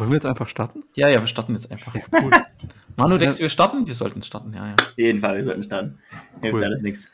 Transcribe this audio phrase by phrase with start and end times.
[0.00, 0.82] Wollen wir jetzt einfach starten?
[0.94, 1.94] Ja, ja, wir starten jetzt einfach.
[2.10, 2.30] Cool.
[2.96, 3.86] Manu, denkst du, wir starten?
[3.86, 4.74] Wir sollten starten, ja, ja.
[4.80, 5.98] Auf jeden Fall, wir sollten starten.
[6.40, 6.64] Hilft Cool.
[6.64, 7.08] alles nichts.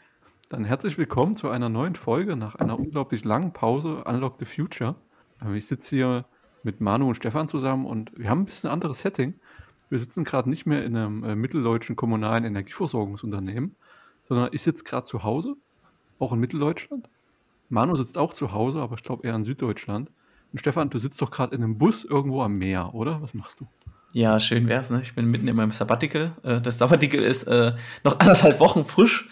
[0.50, 4.94] Dann herzlich willkommen zu einer neuen Folge nach einer unglaublich langen Pause Unlock the Future.
[5.42, 6.26] Ähm, Ich sitze hier
[6.62, 9.34] mit Manu und Stefan zusammen und wir haben ein bisschen anderes Setting.
[9.90, 13.74] Wir sitzen gerade nicht mehr in einem äh, mitteldeutschen kommunalen Energieversorgungsunternehmen,
[14.22, 15.56] sondern ich sitze gerade zu Hause,
[16.20, 17.10] auch in Mitteldeutschland.
[17.68, 20.08] Manu sitzt auch zu Hause, aber ich glaube eher in Süddeutschland.
[20.56, 23.20] Und Stefan, du sitzt doch gerade in einem Bus irgendwo am Meer, oder?
[23.20, 23.66] Was machst du?
[24.12, 25.02] Ja, schön wär's, ne?
[25.02, 26.32] Ich bin mitten in meinem Sabbatical.
[26.42, 27.74] Äh, Das Sabbatical ist äh,
[28.04, 29.28] noch anderthalb Wochen frisch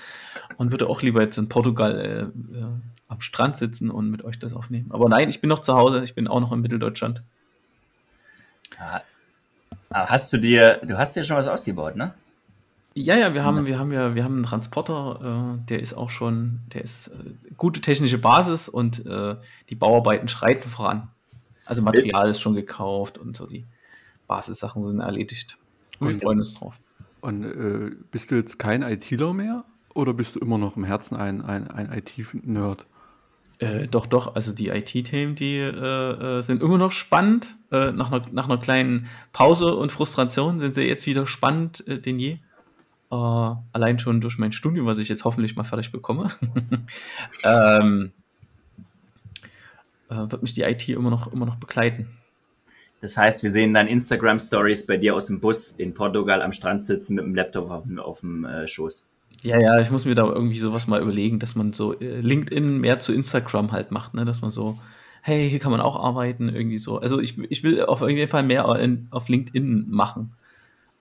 [0.59, 2.66] und würde auch lieber jetzt in Portugal äh, äh,
[3.09, 4.91] am Strand sitzen und mit euch das aufnehmen.
[4.92, 7.23] Aber nein, ich bin noch zu Hause, ich bin auch noch in Mitteldeutschland.
[9.88, 12.12] Aber hast du dir, du hast dir schon was ausgebaut, ne?
[12.92, 16.11] Ja, ja, wir haben, wir haben ja, wir haben einen Transporter, äh, der ist auch
[16.11, 17.12] schon, der ist äh,
[17.56, 19.36] gute technische Basis und äh,
[19.70, 21.09] die Bauarbeiten schreiten voran.
[21.66, 23.66] Also Material ist schon gekauft und so die
[24.27, 25.58] Basissachen sind erledigt.
[25.98, 26.80] Und wir freuen uns drauf.
[27.20, 31.16] Und äh, bist du jetzt kein ITler mehr oder bist du immer noch im Herzen
[31.16, 32.86] ein, ein, ein IT-Nerd?
[33.58, 37.56] Äh, doch, doch, also die IT-Themen, die äh, äh, sind immer noch spannend.
[37.70, 42.00] Äh, nach, einer, nach einer kleinen Pause und Frustration sind sie jetzt wieder spannend äh,
[42.00, 42.39] denn je.
[43.11, 46.33] Allein schon durch mein Studium, was ich jetzt hoffentlich mal fertig bekomme,
[47.44, 48.23] ähm, äh,
[50.31, 52.09] wird mich die IT immer noch, immer noch begleiten.
[53.01, 56.84] Das heißt, wir sehen dann Instagram-Stories bei dir aus dem Bus in Portugal am Strand
[56.84, 59.05] sitzen mit dem Laptop auf dem, auf dem äh, Schoß.
[59.42, 62.79] Ja, ja, ich muss mir da irgendwie sowas mal überlegen, dass man so äh, LinkedIn
[62.79, 64.25] mehr zu Instagram halt macht, ne?
[64.25, 64.79] Dass man so,
[65.20, 66.98] hey, hier kann man auch arbeiten, irgendwie so.
[66.98, 70.33] Also ich, ich will auf jeden Fall mehr in, auf LinkedIn machen.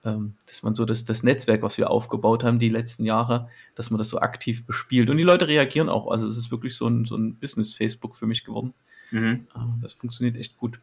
[0.04, 3.90] Ähm, dass man so das, das Netzwerk, was wir aufgebaut haben die letzten Jahre, dass
[3.90, 5.08] man das so aktiv bespielt.
[5.08, 6.10] Und die Leute reagieren auch.
[6.10, 8.74] Also es ist wirklich so ein, so ein Business-Facebook für mich geworden.
[9.10, 9.46] Mhm.
[9.54, 10.80] Äh, das funktioniert echt gut.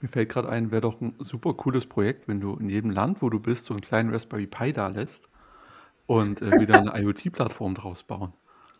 [0.00, 3.22] Mir fällt gerade ein, wäre doch ein super cooles Projekt, wenn du in jedem Land,
[3.22, 5.28] wo du bist, so einen kleinen Raspberry Pi da lässt
[6.06, 8.32] und äh, wieder eine IoT-Plattform draus bauen.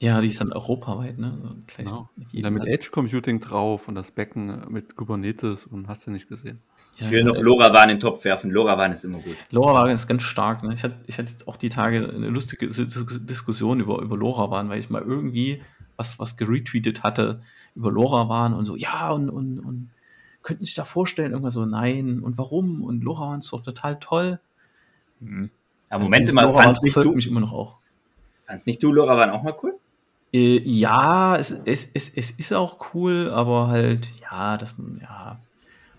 [0.02, 1.38] Ja, die ist dann europaweit, ne?
[1.42, 2.08] So gleich Genau.
[2.16, 2.64] Und dann mit.
[2.64, 6.62] Edge Computing drauf und das Becken äh, mit Kubernetes und hast du nicht gesehen.
[6.96, 8.50] Ich will ja, noch LoRaWAN in den Topf werfen.
[8.50, 9.36] LoRaWAN ist immer gut.
[9.50, 10.62] LoRaWAN ist ganz stark.
[10.62, 10.72] Ne?
[10.72, 14.70] Ich, hatte, ich hatte jetzt auch die Tage eine lustige Dis- Diskussion über, über LoRaWAN,
[14.70, 15.60] weil ich mal irgendwie
[16.00, 17.42] was, was geretweetet hatte
[17.76, 19.90] über LoRaWAN und so, ja, und, und, und
[20.42, 22.82] könnten sich da vorstellen, irgendwas so, nein, und warum?
[22.82, 24.40] Und LoRaWAN ist doch total toll.
[25.20, 25.50] Hm.
[25.90, 27.76] Aber Also Moment mal, fandst nicht, du, mich immer noch auch.
[28.46, 29.78] fandst nicht du LoRaWAN auch mal cool?
[30.32, 35.38] Äh, ja, es, es, es, es ist auch cool, aber halt, ja, das, ja,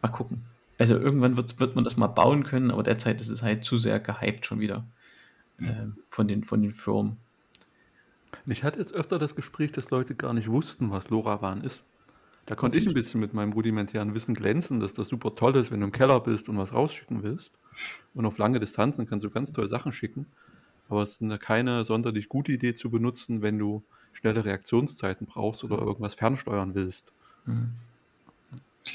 [0.01, 0.43] mal gucken.
[0.79, 3.77] Also irgendwann wird, wird man das mal bauen können, aber derzeit ist es halt zu
[3.77, 4.83] sehr gehypt schon wieder
[5.59, 7.17] ähm, von, den, von den Firmen.
[8.45, 11.83] Ich hatte jetzt öfter das Gespräch, dass Leute gar nicht wussten, was LoRaWAN ist.
[12.45, 15.71] Da konnte ich ein bisschen mit meinem rudimentären Wissen glänzen, dass das super toll ist,
[15.71, 17.53] wenn du im Keller bist und was rausschicken willst.
[18.13, 20.25] Und auf lange Distanzen kannst du ganz tolle Sachen schicken.
[20.89, 25.63] Aber es ist eine keine sonderlich gute Idee zu benutzen, wenn du schnelle Reaktionszeiten brauchst
[25.63, 27.13] oder irgendwas fernsteuern willst.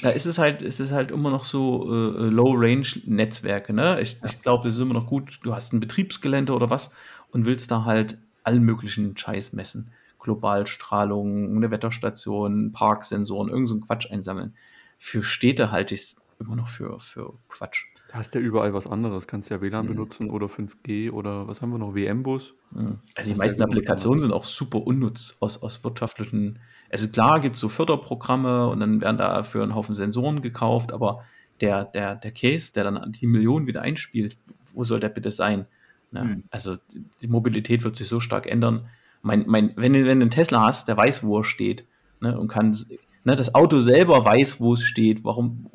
[0.01, 3.99] Ja, es ist halt, es ist halt immer noch so äh, Low-Range-Netzwerke, ne?
[4.01, 5.39] Ich, ich glaube, das ist immer noch gut.
[5.43, 6.91] Du hast ein Betriebsgelände oder was
[7.31, 9.91] und willst da halt allen möglichen Scheiß messen.
[10.19, 14.55] Globalstrahlung, eine Wetterstation, Parksensoren, irgend so einen Quatsch einsammeln.
[14.97, 17.85] Für Städte halte ich es immer noch für, für Quatsch.
[18.09, 19.27] Da hast du ja überall was anderes.
[19.27, 19.89] Kannst ja WLAN Mhm.
[19.89, 21.93] benutzen oder 5G oder was haben wir noch?
[21.93, 22.53] WM-Bus.
[22.71, 22.99] Mhm.
[23.15, 26.59] Also die ist meisten ja Applikationen sind auch super unnutz aus, aus wirtschaftlichen.
[26.89, 30.93] Also klar gibt es so Förderprogramme und dann werden da für einen Haufen Sensoren gekauft,
[30.93, 31.23] aber
[31.59, 34.37] der, der, der Case, der dann die Millionen wieder einspielt,
[34.73, 35.65] wo soll der bitte sein?
[36.11, 36.21] Ne?
[36.21, 36.43] Hm.
[36.49, 36.77] Also
[37.21, 38.89] die- Mobilität wird sich so stark ändern.
[39.21, 41.85] Mein, mein, wenn, du- wenn du einen Tesla hast, der weiß, wo er steht
[42.21, 42.75] ne, und kann,
[43.23, 45.23] ne, das Auto selber weiß, wo es steht.
[45.23, 45.69] Warum,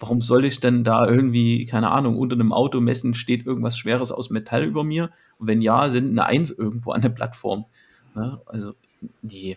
[0.00, 4.12] warum soll ich denn da irgendwie, keine Ahnung, unter einem Auto messen, steht irgendwas Schweres
[4.12, 5.10] aus Metall über mir?
[5.38, 7.64] Und wenn ja, sind eine Eins irgendwo an der Plattform.
[8.14, 8.40] Ne?
[8.46, 8.74] Also,
[9.22, 9.56] nee,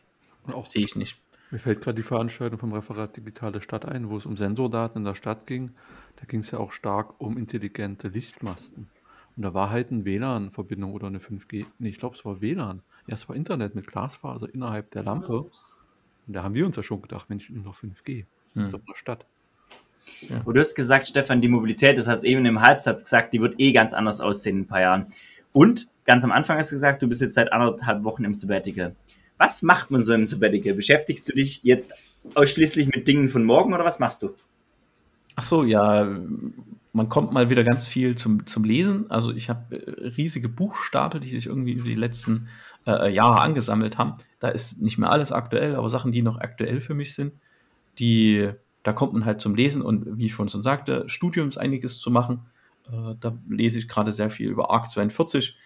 [0.68, 1.18] sehe ich nicht.
[1.52, 5.06] Mir fällt gerade die Veranstaltung vom Referat Digitale Stadt ein, wo es um Sensordaten in
[5.06, 5.72] der Stadt ging.
[6.16, 8.88] Da ging es ja auch stark um intelligente Lichtmasten.
[9.36, 11.66] Und da war halt eine WLAN-Verbindung oder eine 5G.
[11.80, 12.82] Nee, ich glaube, es war WLAN.
[13.08, 15.42] Ja, es war Internet mit Glasfaser innerhalb der Lampe.
[15.42, 18.26] Und da haben wir uns ja schon gedacht, Mensch, nur noch 5G.
[18.56, 18.80] Das ist Hm.
[18.80, 19.26] doch eine Stadt.
[20.46, 23.56] Und du hast gesagt, Stefan, die Mobilität, das hast eben im Halbsatz gesagt, die wird
[23.60, 25.08] eh ganz anders aussehen in ein paar Jahren.
[25.52, 28.96] Und ganz am Anfang hast du gesagt, du bist jetzt seit anderthalb Wochen im Sabbatical.
[29.38, 30.74] Was macht man so im Sabbatical?
[30.74, 31.94] Beschäftigst du dich jetzt
[32.36, 34.34] ausschließlich mit Dingen von morgen oder was machst du?
[35.36, 36.08] Ach so, ja,
[36.96, 39.12] man kommt mal wieder ganz viel zum, zum Lesen.
[39.12, 42.48] Also ich habe äh, riesige Buchstapel, die sich irgendwie über die letzten
[42.88, 44.14] äh, Jahre angesammelt haben.
[44.40, 47.34] Da ist nicht mehr alles aktuell, aber Sachen, die noch aktuell für mich sind,
[48.00, 48.50] die
[48.84, 52.12] da kommt man halt zum Lesen und wie ich vorhin schon sagte, Studiums einiges zu
[52.12, 52.46] machen.
[52.88, 55.58] Äh, da lese ich gerade sehr viel über ARC 42.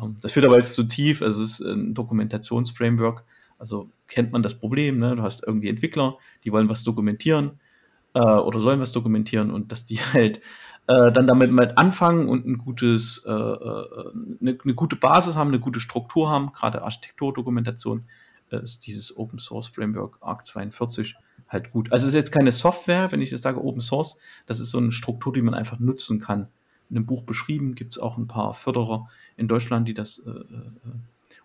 [0.00, 3.24] Ähm, das führt aber jetzt zu tief, also es ist ein Dokumentationsframework.
[3.58, 5.16] Also kennt man das Problem, ne?
[5.16, 7.58] du hast irgendwie Entwickler, die wollen was dokumentieren
[8.14, 10.40] äh, oder sollen was dokumentieren und dass die halt
[10.88, 15.48] äh, dann damit mal anfangen und ein gutes, äh, äh, eine, eine, gute Basis haben,
[15.48, 18.04] eine gute Struktur haben, gerade Architekturdokumentation
[18.50, 21.16] äh, ist dieses Open Source Framework ARC 42
[21.48, 21.92] halt gut.
[21.92, 24.78] Also es ist jetzt keine Software, wenn ich das sage Open Source, das ist so
[24.78, 26.48] eine Struktur, die man einfach nutzen kann.
[26.88, 30.30] In einem Buch beschrieben gibt es auch ein paar Förderer in Deutschland, die das äh,
[30.30, 30.70] äh,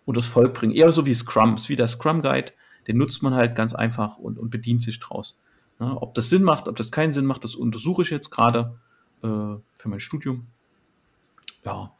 [0.04, 0.74] unter das Volk bringen.
[0.74, 2.52] Eher so wie Scrums, wie der Scrum Guide,
[2.86, 5.38] den nutzt man halt ganz einfach und, und bedient sich draus.
[5.80, 8.78] Ja, ob das Sinn macht, ob das keinen Sinn macht, das untersuche ich jetzt gerade
[9.22, 10.46] äh, für mein Studium.
[11.64, 11.92] Ja.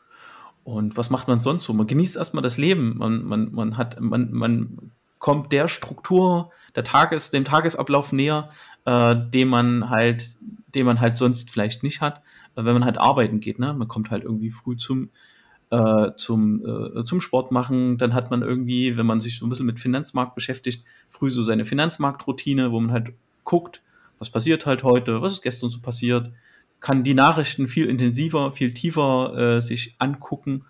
[0.65, 1.73] Und was macht man sonst so?
[1.73, 2.97] Man genießt erstmal das Leben.
[2.99, 8.51] Man, man, man hat, man, man kommt der Struktur, der Tages, dem Tagesablauf näher,
[8.85, 10.37] äh, den man halt,
[10.75, 12.19] den man halt sonst vielleicht nicht hat,
[12.57, 13.59] äh, wenn man halt arbeiten geht.
[13.59, 13.73] Ne?
[13.73, 15.11] Man kommt halt irgendwie früh zum,
[15.71, 17.99] äh, zum, äh, zum Sport machen.
[17.99, 21.43] Dann hat man irgendwie, wenn man sich so ein bisschen mit Finanzmarkt beschäftigt, früh so
[21.43, 23.13] seine Finanzmarktroutine, wo man halt
[23.45, 23.83] guckt,
[24.19, 26.31] was passiert halt heute, was ist gestern so passiert,
[26.83, 30.67] kann die Nachrichten viel intensiver, viel tiefer äh, sich angucken.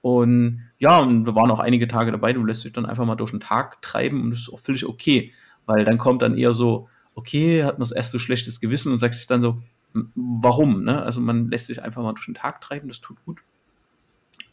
[0.00, 3.16] Und ja, und da waren auch einige Tage dabei, du lässt dich dann einfach mal
[3.16, 5.32] durch den Tag treiben und das ist auch völlig okay,
[5.66, 9.14] weil dann kommt dann eher so, okay, hat man erst so schlechtes Gewissen und sagt
[9.14, 9.60] sich dann so,
[10.14, 10.84] warum?
[10.84, 11.02] Ne?
[11.02, 13.40] Also man lässt sich einfach mal durch den Tag treiben, das tut gut.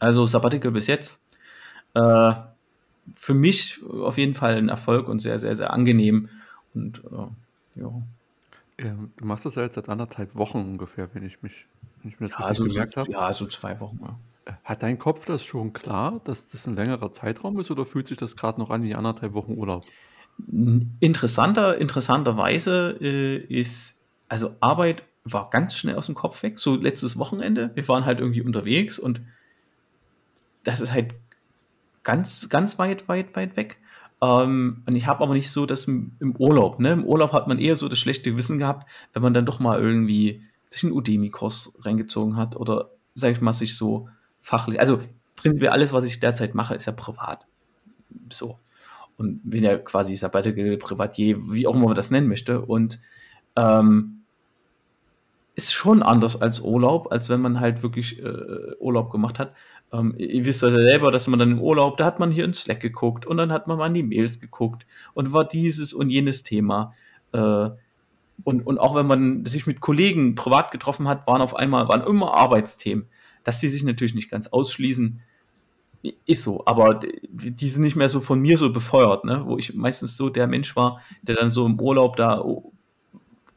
[0.00, 1.22] Also Sabbatical bis jetzt.
[1.94, 2.32] Äh,
[3.14, 6.28] für mich auf jeden Fall ein Erfolg und sehr, sehr, sehr angenehm.
[6.74, 8.02] Und äh, ja.
[8.78, 11.66] Ähm, du machst das ja jetzt seit anderthalb Wochen ungefähr, wenn ich mich,
[12.02, 13.10] wenn ich mir das ja, richtig so, gemerkt habe.
[13.10, 14.00] Ja, so zwei Wochen.
[14.02, 14.18] Ja.
[14.46, 18.06] Äh, hat dein Kopf das schon klar, dass das ein längerer Zeitraum ist oder fühlt
[18.06, 19.84] sich das gerade noch an wie anderthalb Wochen Urlaub?
[21.00, 27.18] Interessanter, interessanterweise äh, ist, also Arbeit war ganz schnell aus dem Kopf weg, so letztes
[27.18, 27.70] Wochenende.
[27.74, 29.22] Wir waren halt irgendwie unterwegs und
[30.64, 31.14] das ist halt
[32.02, 33.78] ganz, ganz weit, weit, weit weg.
[34.22, 36.80] Ähm, und ich habe aber nicht so das im, Urlaub.
[36.80, 36.92] Ne?
[36.92, 39.80] Im Urlaub hat man eher so das schlechte Gewissen gehabt, wenn man dann doch mal
[39.80, 44.08] irgendwie sich einen Udemy-Kurs reingezogen hat oder, sag ich mal, sich so
[44.40, 44.80] fachlich.
[44.80, 45.00] Also
[45.36, 47.46] prinzipiell alles, was ich derzeit mache, ist ja privat.
[48.30, 48.58] So.
[49.16, 52.60] Und bin ja quasi Sabbatical, Privatier, wie auch immer man das nennen möchte.
[52.62, 53.00] Und
[53.56, 54.24] ähm,
[55.56, 59.54] ist schon anders als Urlaub, als wenn man halt wirklich äh, Urlaub gemacht hat.
[59.94, 62.54] Ähm, ihr wisst ja selber, dass man dann im Urlaub, da hat man hier in
[62.54, 66.10] Slack geguckt und dann hat man mal in die Mails geguckt und war dieses und
[66.10, 66.94] jenes Thema.
[67.32, 67.70] Äh,
[68.42, 72.02] und, und auch wenn man sich mit Kollegen privat getroffen hat, waren auf einmal, waren
[72.02, 73.06] immer Arbeitsthemen.
[73.44, 75.20] Dass die sich natürlich nicht ganz ausschließen,
[76.26, 77.00] ist so, aber
[77.30, 79.44] die sind nicht mehr so von mir so befeuert, ne?
[79.46, 82.72] wo ich meistens so der Mensch war, der dann so im Urlaub da, oh,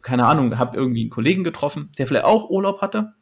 [0.02, 3.14] keine Ahnung, habe irgendwie einen Kollegen getroffen, der vielleicht auch Urlaub hatte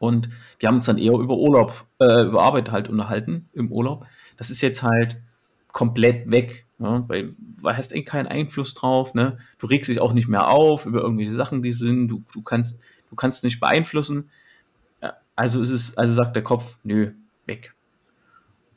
[0.00, 4.06] und wir haben uns dann eher über Urlaub, äh, über Arbeit halt unterhalten im Urlaub.
[4.38, 5.20] Das ist jetzt halt
[5.72, 7.04] komplett weg, ne?
[7.06, 9.12] weil du hast eh keinen Einfluss drauf.
[9.12, 9.38] Ne?
[9.58, 12.08] Du regst dich auch nicht mehr auf über irgendwelche Sachen, die sind.
[12.08, 12.80] Du, du kannst,
[13.10, 14.30] du kannst nicht beeinflussen.
[15.02, 17.12] Ja, also ist es, also sagt der Kopf, nö,
[17.44, 17.74] weg.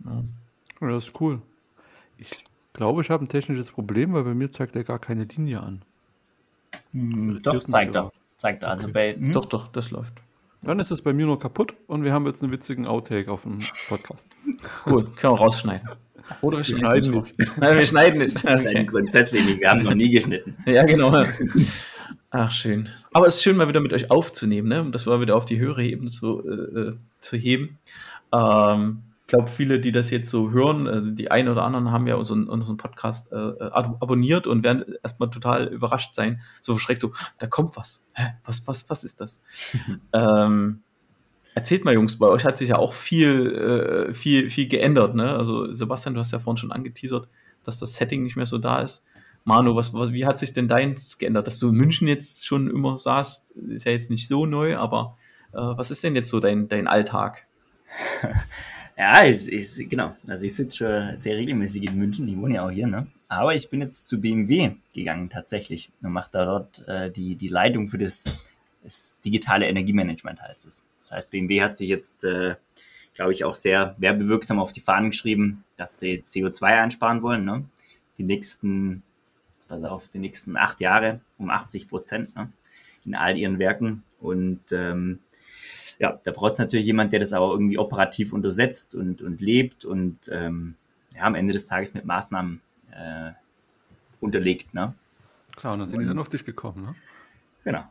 [0.03, 0.23] Ja.
[0.81, 1.41] ja das ist cool.
[2.17, 2.43] Ich
[2.73, 5.83] glaube, ich habe ein technisches Problem, weil bei mir zeigt er gar keine Linie an.
[6.91, 8.11] Hm, doch, zeigt er.
[8.35, 8.71] Zeigt er.
[8.71, 9.15] Also okay.
[9.15, 9.31] bei, hm?
[9.31, 10.21] Doch, doch, das läuft.
[10.63, 13.43] Dann ist es bei mir nur kaputt und wir haben jetzt einen witzigen Outtake auf
[13.43, 14.29] dem Podcast.
[14.85, 15.89] Cool, können wir rausschneiden.
[16.41, 17.35] Oder wir schneiden nicht.
[17.57, 18.45] Nein, wir schneiden nicht.
[18.49, 18.85] Okay.
[18.85, 20.55] Grundsätzlich nicht, wir haben noch nie geschnitten.
[20.65, 21.21] Ja, genau.
[22.29, 22.89] Ach, schön.
[23.11, 24.81] Aber es ist schön, mal wieder mit euch aufzunehmen, ne?
[24.81, 27.77] um das mal wieder auf die höhere Ebene zu, äh, äh zu heben.
[28.31, 32.07] Ähm, ich glaube, viele, die das jetzt so hören, äh, die einen oder anderen haben
[32.07, 37.13] ja unseren, unseren Podcast äh, abonniert und werden erstmal total überrascht sein, so verschreckt, so,
[37.39, 38.05] da kommt was.
[38.13, 38.33] Hä?
[38.43, 39.41] Was, was, was ist das?
[40.13, 40.81] ähm,
[41.55, 45.15] erzählt mal, Jungs, bei euch hat sich ja auch viel, äh, viel, viel geändert.
[45.15, 45.33] Ne?
[45.33, 47.29] Also, Sebastian, du hast ja vorhin schon angeteasert,
[47.63, 49.05] dass das Setting nicht mehr so da ist.
[49.45, 51.47] Manu, was, was, wie hat sich denn deins geändert?
[51.47, 55.17] Dass du in München jetzt schon immer saßt, ist ja jetzt nicht so neu, aber
[55.53, 57.47] äh, was ist denn jetzt so dein, dein Alltag?
[58.97, 60.15] Ja, ich, ich, genau.
[60.27, 62.27] Also ich sitze schon sehr regelmäßig in München.
[62.27, 63.07] Ich wohne ja auch hier, ne?
[63.27, 67.47] Aber ich bin jetzt zu BMW gegangen tatsächlich und mache da dort äh, die, die
[67.47, 68.23] Leitung für das,
[68.83, 70.85] das digitale Energiemanagement, heißt es.
[70.97, 72.55] Das heißt, BMW hat sich jetzt, äh,
[73.15, 77.65] glaube ich, auch sehr werbewirksam auf die Fahnen geschrieben, dass sie CO2 einsparen wollen, ne?
[78.19, 79.01] Die nächsten,
[79.67, 82.51] pass auf, die nächsten acht Jahre um 80 Prozent, ne?
[83.05, 84.03] In all ihren Werken.
[84.19, 85.19] Und ähm,
[86.03, 89.85] ja, da braucht es natürlich jemand, der das aber irgendwie operativ untersetzt und, und lebt
[89.85, 90.75] und ähm,
[91.15, 92.59] ja, am Ende des Tages mit Maßnahmen
[92.91, 93.31] äh,
[94.19, 94.73] unterlegt.
[94.73, 94.93] Ne?
[95.55, 96.95] Klar, und dann sind und, die dann auf dich gekommen, ne?
[97.63, 97.83] Genau.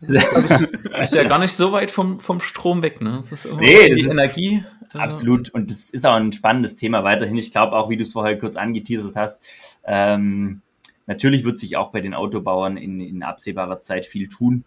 [0.00, 0.62] Das
[1.02, 3.16] ist ja gar nicht so weit vom, vom Strom weg, ne?
[3.16, 4.64] Das ist nee, das die ist Energie.
[4.94, 5.50] Äh, absolut.
[5.50, 7.36] Und das ist auch ein spannendes Thema weiterhin.
[7.36, 10.62] Ich glaube auch, wie du es vorher kurz angeteasert hast, ähm,
[11.04, 14.64] natürlich wird sich auch bei den Autobauern in, in absehbarer Zeit viel tun.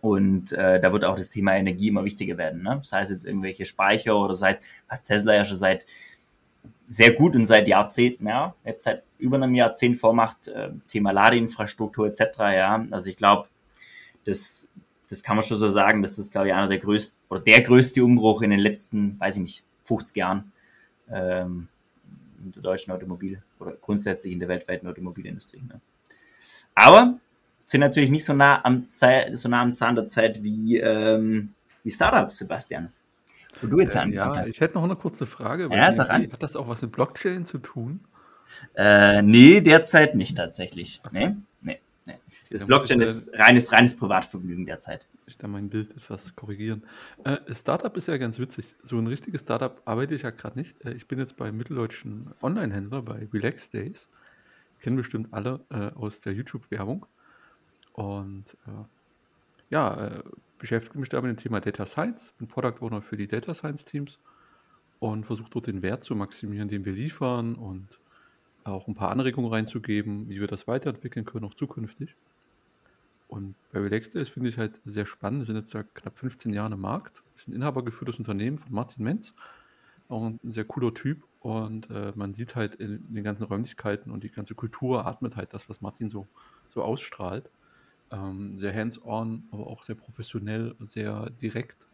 [0.00, 2.62] Und äh, da wird auch das Thema Energie immer wichtiger werden.
[2.62, 2.80] Ne?
[2.82, 5.84] Sei es jetzt irgendwelche Speicher oder sei es, was Tesla ja schon seit
[6.88, 12.06] sehr gut und seit Jahrzehnten, ja, jetzt seit über einem Jahrzehnt vormacht, äh, Thema Ladeinfrastruktur
[12.06, 12.20] etc.
[12.38, 13.48] Ja, also ich glaube,
[14.24, 14.68] das,
[15.08, 17.60] das kann man schon so sagen, das ist, glaube ich, einer der größten oder der
[17.60, 20.52] größte Umbruch in den letzten, weiß ich nicht, 50 Jahren
[21.10, 21.68] ähm,
[22.42, 25.62] in der deutschen Automobil- oder grundsätzlich in der weltweiten Automobilindustrie.
[25.62, 25.80] Ne?
[26.74, 27.18] Aber
[27.70, 31.54] sind natürlich nicht so nah am, Ze so nah am Zahn der Zeit wie, ähm,
[31.84, 32.92] wie Startups, Sebastian.
[33.60, 34.48] Wo du jetzt äh, Ja, hast.
[34.48, 35.68] ich hätte noch eine kurze Frage.
[35.70, 36.32] Ja, sag an.
[36.32, 38.00] Hat das auch was mit Blockchain zu tun?
[38.74, 41.00] Äh, nee, derzeit nicht tatsächlich.
[41.04, 41.28] Okay.
[41.28, 42.14] Nee, nee, nee.
[42.50, 45.06] Das Blockchain ist reines, reines Privatvergnügen derzeit.
[45.28, 46.82] Ich da mein Bild etwas korrigieren.
[47.22, 48.74] Äh, Startup ist ja ganz witzig.
[48.82, 50.84] So ein richtiges Startup arbeite ich ja gerade nicht.
[50.84, 54.08] Äh, ich bin jetzt beim mitteldeutschen Online-Händler bei Relax Days.
[54.80, 57.06] Kennen bestimmt alle äh, aus der YouTube-Werbung.
[57.92, 58.84] Und äh,
[59.70, 60.22] ja, äh,
[60.58, 63.84] beschäftige mich da mit dem Thema Data Science, bin Product Owner für die Data Science
[63.84, 64.18] Teams
[64.98, 67.88] und versuche dort den Wert zu maximieren, den wir liefern und
[68.64, 72.14] auch ein paar Anregungen reinzugeben, wie wir das weiterentwickeln können, auch zukünftig.
[73.30, 75.42] Und bei Relaxdays finde ich halt sehr spannend.
[75.42, 77.22] Wir sind jetzt seit knapp 15 Jahren im Markt.
[77.34, 79.34] Das ist ein inhabergeführtes Unternehmen von Martin Menz.
[80.08, 81.22] Auch ein sehr cooler Typ.
[81.38, 85.36] Und äh, man sieht halt in, in, den ganzen Räumlichkeiten und die ganze Kultur atmet
[85.36, 86.26] halt das, was Martin so,
[86.70, 87.48] so ausstrahlt.
[88.12, 91.86] Ähm, sehr hands-on, aber auch sehr professionell, sehr direkt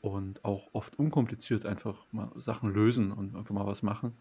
[0.00, 4.16] und auch oft unkompliziert einfach mal Sachen lösen und einfach mal was machen.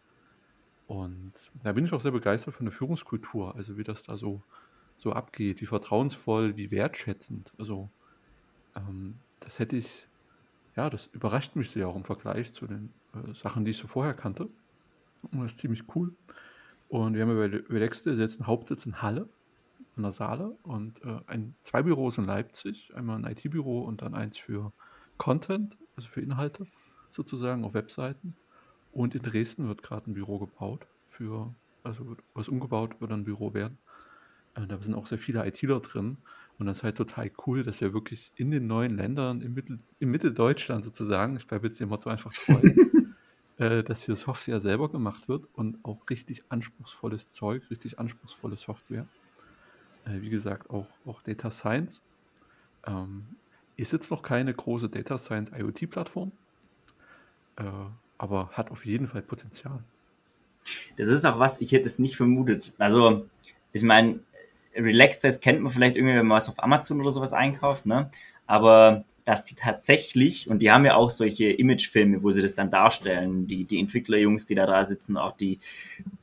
[0.88, 4.41] Und da bin ich auch sehr begeistert von der Führungskultur, also wie das da so,
[4.98, 7.51] so abgeht, wie vertrauensvoll, wie wertschätzend.
[7.58, 7.89] Also
[8.75, 10.08] ähm, das hätte ich,
[10.75, 13.88] ja, das überrascht mich sehr auch im Vergleich zu den äh, Sachen, die ich so
[13.88, 14.46] vorher kannte.
[15.32, 16.13] Und das ist ziemlich cool.
[16.89, 19.27] Und wir haben ja bei Relaxte jetzt einen Hauptsitz in Halle
[19.95, 24.13] an der Saale und äh, ein, zwei Büros in Leipzig, einmal ein IT-Büro und dann
[24.13, 24.73] eins für
[25.17, 26.67] Content, also für Inhalte
[27.09, 28.35] sozusagen auf Webseiten.
[28.91, 33.53] Und in Dresden wird gerade ein Büro gebaut für, also was umgebaut wird ein Büro
[33.53, 33.77] werden.
[34.55, 36.17] Äh, da sind auch sehr viele ITler drin
[36.57, 39.79] und das ist halt total cool, dass ja wirklich in den neuen Ländern, im, Mittel,
[39.99, 42.61] im Mitteldeutschland sozusagen, ich bleibe jetzt dem Motto einfach treu,
[43.57, 49.07] äh, dass hier Software selber gemacht wird und auch richtig anspruchsvolles Zeug, richtig anspruchsvolle Software
[50.05, 52.01] äh, wie gesagt, auch, auch Data Science.
[52.88, 53.25] Ähm,
[53.77, 56.31] ist jetzt noch keine große Data Science IoT-Plattform,
[57.57, 57.63] äh,
[58.17, 59.83] aber hat auf jeden Fall Potenzial.
[60.97, 62.74] Das ist auch was, ich hätte es nicht vermutet.
[62.77, 63.25] Also,
[63.74, 64.19] ich meine,
[64.75, 68.09] Relax kennt man vielleicht irgendwie, wenn man was auf Amazon oder sowas einkauft, ne?
[68.47, 72.69] Aber dass die tatsächlich, und die haben ja auch solche Imagefilme, wo sie das dann
[72.69, 75.59] darstellen, die, die Entwicklerjungs, die da da sitzen, auch die,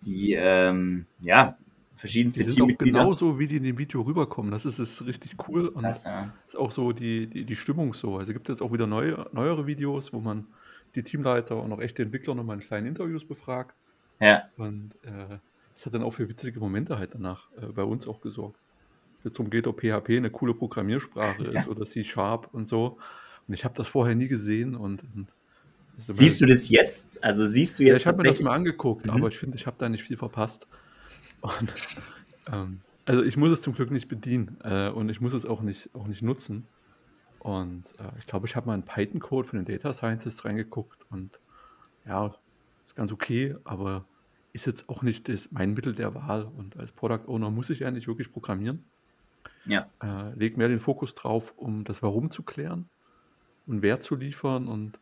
[0.04, 1.56] die ähm, ja,
[2.02, 2.98] verschiedenste die sind Teammitglieder.
[2.98, 4.50] Auch genauso, wie die in dem Video rüberkommen.
[4.50, 5.68] Das ist, ist richtig cool.
[5.68, 6.32] Und das, ja.
[6.48, 8.18] ist auch so die, die, die Stimmung so.
[8.18, 10.46] Also gibt es jetzt auch wieder neue, neuere Videos, wo man
[10.96, 13.76] die Teamleiter und auch echte Entwickler nochmal in kleinen Interviews befragt.
[14.20, 14.42] Ja.
[14.56, 15.38] Und äh,
[15.76, 18.58] das hat dann auch für witzige Momente halt danach äh, bei uns auch gesorgt.
[19.22, 21.50] Jetzt um geht, ob PHP eine coole Programmiersprache ja.
[21.60, 22.98] ist oder C-Sharp und so.
[23.46, 25.28] Und ich habe das vorher nie gesehen und, und
[25.98, 27.22] Siehst du das jetzt?
[27.22, 27.90] Also siehst du jetzt.
[27.90, 29.12] Ja, ich habe mir das mal angeguckt, mhm.
[29.12, 30.66] aber ich finde, ich habe da nicht viel verpasst.
[31.42, 31.74] Und,
[32.50, 35.60] ähm, also ich muss es zum Glück nicht bedienen äh, und ich muss es auch
[35.60, 36.66] nicht, auch nicht nutzen.
[37.40, 41.40] Und äh, ich glaube, ich habe mal einen Python-Code von den Data Scientists reingeguckt und
[42.06, 42.34] ja,
[42.86, 44.04] ist ganz okay, aber
[44.52, 46.44] ist jetzt auch nicht das, mein Mittel der Wahl.
[46.44, 48.84] Und als Product Owner muss ich ja nicht wirklich programmieren.
[49.64, 49.88] Ja.
[50.02, 52.88] Äh, leg mehr den Fokus drauf, um das Warum zu klären
[53.66, 54.68] und Wert zu liefern.
[54.68, 54.98] Und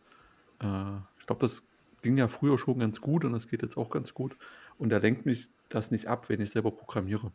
[0.60, 1.62] äh, ich glaube, das
[2.02, 4.36] ging ja früher schon ganz gut und das geht jetzt auch ganz gut.
[4.78, 7.32] Und er lenkt mich das nicht ab, wenn ich selber programmiere.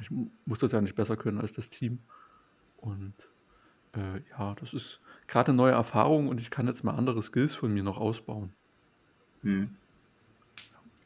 [0.00, 0.08] Ich
[0.44, 2.00] muss das ja nicht besser können als das Team.
[2.78, 3.14] Und
[3.94, 7.54] äh, ja, das ist gerade eine neue Erfahrung und ich kann jetzt mal andere Skills
[7.54, 8.52] von mir noch ausbauen.
[9.42, 9.76] Hm.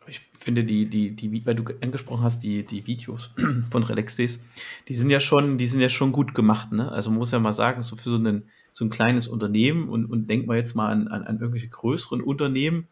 [0.08, 3.30] Ich finde die, die, die, weil du angesprochen hast, die, die Videos
[3.70, 4.42] von Relaxdays,
[4.88, 6.90] die sind ja schon, die sind ja schon gut gemacht, ne?
[6.90, 10.06] Also man muss ja mal sagen, so für so ein, so ein kleines Unternehmen und,
[10.06, 12.88] und denkt man jetzt mal an, an, an irgendwelche größeren Unternehmen,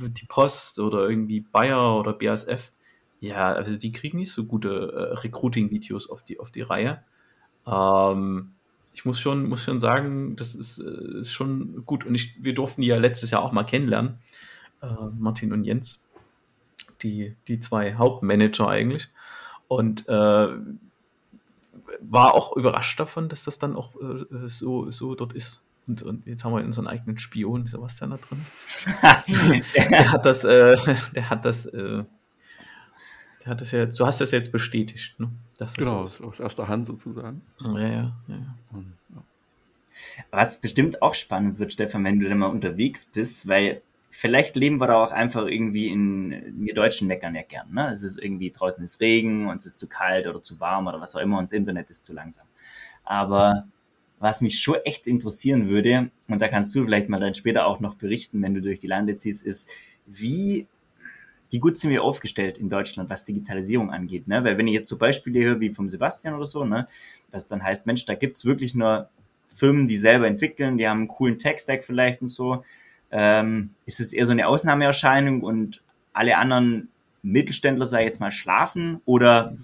[0.00, 2.72] die Post oder irgendwie Bayer oder BASF,
[3.20, 7.02] ja, also die kriegen nicht so gute äh, Recruiting-Videos auf die, auf die Reihe.
[7.66, 8.52] Ähm,
[8.92, 12.04] ich muss schon, muss schon sagen, das ist, äh, ist schon gut.
[12.04, 14.18] Und ich, wir durften die ja letztes Jahr auch mal kennenlernen,
[14.82, 14.86] äh,
[15.18, 16.03] Martin und Jens,
[17.04, 19.10] die, die zwei Hauptmanager eigentlich.
[19.68, 20.48] Und äh,
[22.00, 25.62] war auch überrascht davon, dass das dann auch äh, so, so dort ist.
[25.86, 28.44] Und, und, jetzt haben wir unseren eigenen Spion, Sebastian, da drin.
[29.76, 30.76] der hat das, äh,
[31.14, 32.04] der hat das, äh,
[33.44, 35.30] der hat das ja, du hast das jetzt bestätigt, ne?
[35.58, 37.42] Das genau, so aus erster Hand sozusagen.
[37.60, 38.12] Ja, ja, ja.
[38.28, 39.22] ja.
[40.30, 43.82] Was bestimmt auch spannend wird, Stefan, wenn du dann mal unterwegs bist, weil
[44.16, 47.90] vielleicht leben wir da auch einfach irgendwie in, wir Deutschen meckern ja gern, ne?
[47.90, 51.00] Es ist irgendwie draußen ist Regen und es ist zu kalt oder zu warm oder
[51.00, 52.46] was auch immer und das Internet ist zu langsam.
[53.02, 53.66] Aber
[54.20, 57.80] was mich schon echt interessieren würde, und da kannst du vielleicht mal dann später auch
[57.80, 59.68] noch berichten, wenn du durch die Lande ziehst, ist,
[60.06, 60.68] wie,
[61.50, 64.28] wie gut sind wir aufgestellt in Deutschland, was Digitalisierung angeht.
[64.28, 64.44] Ne?
[64.44, 66.86] Weil wenn ich jetzt so Beispiele höre wie vom Sebastian oder so, ne,
[67.32, 69.10] das dann heißt, Mensch, da gibt's wirklich nur
[69.48, 72.64] Firmen, die selber entwickeln, die haben einen coolen Tech-Stack vielleicht und so,
[73.14, 75.80] ähm, ist es eher so eine Ausnahmeerscheinung und
[76.12, 76.88] alle anderen
[77.22, 79.54] Mittelständler, sei jetzt mal, schlafen oder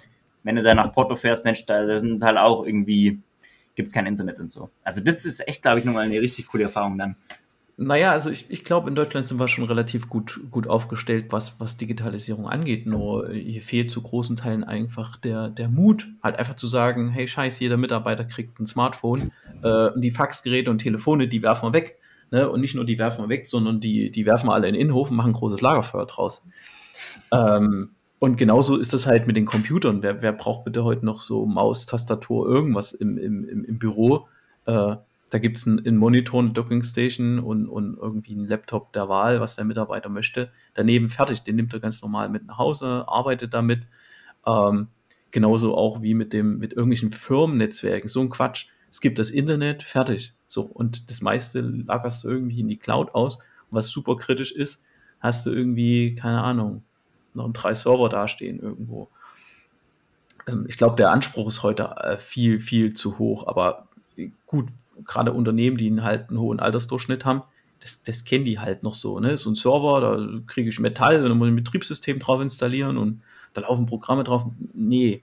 [0.45, 3.19] wenn du dann nach Porto fährst, Mensch, da, sind halt auch irgendwie
[3.75, 4.71] gibt es kein Internet und so.
[4.85, 7.16] Also das ist echt, glaube ich, nochmal eine richtig coole Erfahrung dann.
[7.76, 11.59] Naja, also ich, ich glaube, in Deutschland sind wir schon relativ gut, gut aufgestellt, was,
[11.61, 12.87] was Digitalisierung angeht.
[12.87, 17.26] Nur hier fehlt zu großen Teilen einfach der, der Mut, halt einfach zu sagen, hey
[17.26, 22.00] scheiß, jeder Mitarbeiter kriegt ein Smartphone äh, die Faxgeräte und Telefone, die werfen wir weg.
[22.31, 22.49] Ne?
[22.49, 25.11] Und nicht nur die werfen wir weg, sondern die, die werfen alle in den Innenhof
[25.11, 26.45] und machen ein großes Lagerfeuer draus.
[27.33, 30.03] Ähm, und genauso ist das halt mit den Computern.
[30.03, 34.29] Wer, wer braucht bitte heute noch so Maus, Tastatur, irgendwas im, im, im, im Büro?
[34.67, 34.97] Äh,
[35.31, 39.41] da gibt es einen, einen, Monitor, eine Dockingstation und, und irgendwie einen Laptop der Wahl,
[39.41, 40.51] was der Mitarbeiter möchte.
[40.75, 43.87] Daneben fertig, den nimmt er ganz normal mit nach Hause, arbeitet damit.
[44.47, 44.89] Ähm,
[45.31, 48.09] genauso auch wie mit dem, mit irgendwelchen Firmennetzwerken.
[48.09, 48.67] So ein Quatsch.
[48.90, 50.35] Es gibt das Internet, fertig.
[50.47, 53.37] So, und das meiste lagerst du irgendwie in die Cloud aus.
[53.37, 53.44] Und
[53.76, 54.82] was super kritisch ist,
[55.20, 56.82] hast du irgendwie, keine Ahnung,
[57.35, 59.09] noch drei Server dastehen irgendwo.
[60.49, 63.87] Ähm, ich glaube, der Anspruch ist heute äh, viel, viel zu hoch, aber
[64.47, 64.70] gut,
[65.04, 67.42] gerade Unternehmen, die halt einen hohen Altersdurchschnitt haben,
[67.81, 69.20] das, das kennen die halt noch so.
[69.20, 69.37] Ne?
[69.37, 72.98] So ein Server, da kriege ich Metall und dann muss ich ein Betriebssystem drauf installieren
[72.98, 73.22] und
[73.55, 74.44] da laufen Programme drauf.
[74.74, 75.22] Nee.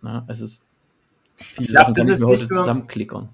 [0.00, 0.62] Na, es ist
[1.38, 3.28] viele ich glaub, Sachen kann ich mir heute zusammenklickern.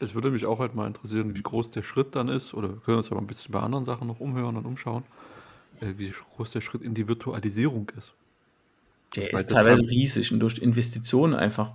[0.00, 2.80] Es würde mich auch halt mal interessieren, wie groß der Schritt dann ist, oder wir
[2.80, 5.04] können uns aber ein bisschen bei anderen Sachen noch umhören und umschauen
[5.80, 8.12] äh, wie groß der Schritt in die Virtualisierung ist.
[9.16, 11.74] Der ist teilweise riesig und durch Investitionen einfach.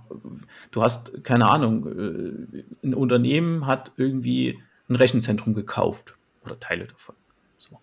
[0.72, 4.58] Du hast, keine Ahnung, äh, ein Unternehmen hat irgendwie
[4.90, 7.14] ein Rechenzentrum gekauft oder Teile davon.
[7.56, 7.78] So.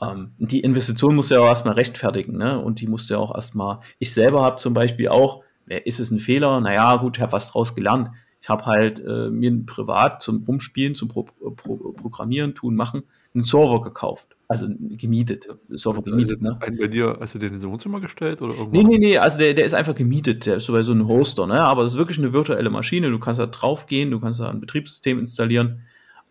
[0.00, 2.58] Ähm, die Investition muss ja auch erstmal rechtfertigen, ne?
[2.58, 3.78] Und die musst du ja auch erstmal.
[4.00, 5.44] Ich selber habe zum Beispiel auch,
[5.78, 6.60] ist es ein Fehler?
[6.60, 8.10] Naja, gut, ich habe was draus gelernt.
[8.40, 13.02] Ich habe halt äh, mir privat zum Rumspielen, zum Pro Pro Programmieren, tun, machen,
[13.34, 16.42] einen Server gekauft also gemietet, Server gemietet.
[16.42, 16.58] Ne?
[16.60, 18.76] Einen bei dir, hast du den ins Wohnzimmer gestellt oder irgendwo?
[18.76, 21.60] Nee, nee, nee, also der, der ist einfach gemietet, der ist so ein Hoster, ne?
[21.60, 24.50] Aber das ist wirklich eine virtuelle Maschine, du kannst da drauf gehen, du kannst da
[24.50, 25.82] ein Betriebssystem installieren.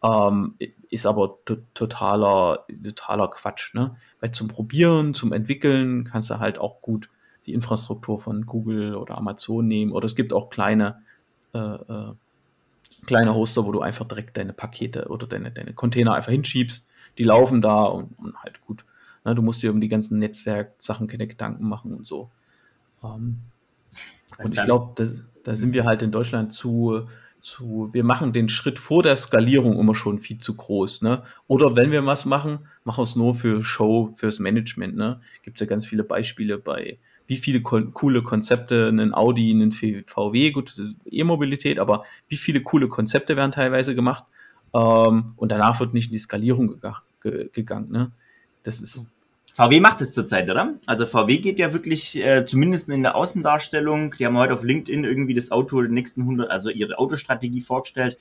[0.03, 0.55] Ähm,
[0.89, 1.39] ist aber
[1.73, 3.95] totaler, totaler Quatsch, ne?
[4.19, 7.09] Weil zum Probieren, zum Entwickeln kannst du halt auch gut
[7.49, 9.91] die Infrastruktur von Google oder Amazon nehmen.
[9.91, 11.01] Oder es gibt auch kleine,
[11.53, 12.13] äh, äh,
[13.05, 17.23] kleine Hoster, wo du einfach direkt deine Pakete oder deine, deine Container einfach hinschiebst die
[17.23, 18.85] laufen da und, und halt gut.
[19.25, 22.31] Ne, du musst dir um die ganzen Netzwerksachen keine Gedanken machen und so.
[23.03, 23.39] Ähm,
[24.37, 25.11] und ich glaube, da,
[25.43, 27.07] da, sind wir halt in Deutschland zu,
[27.41, 31.01] zu, wir machen den Schritt vor der Skalierung immer schon viel zu groß.
[31.01, 31.23] Ne?
[31.47, 34.95] Oder wenn wir was machen, machen wir es nur für Show, fürs Management.
[34.95, 35.19] Ne?
[35.43, 39.71] Gibt es ja ganz viele Beispiele bei, wie viele ko coole Konzepte, einen Audi, einen
[39.71, 40.73] VW, gut,
[41.05, 44.23] E-Mobilität, aber wie viele coole Konzepte werden teilweise gemacht.
[44.73, 47.91] Ähm, und danach wird nicht in die Skalierung gegangen ge gegangen.
[47.91, 48.11] Ne?
[48.63, 49.09] Das ist.
[49.53, 50.75] VW macht es zurzeit, oder?
[50.85, 55.03] Also VW geht ja wirklich, äh, zumindest in der Außendarstellung, die haben heute auf LinkedIn
[55.03, 58.17] irgendwie das Auto der nächsten 100, also ihre Autostrategie vorgestellt.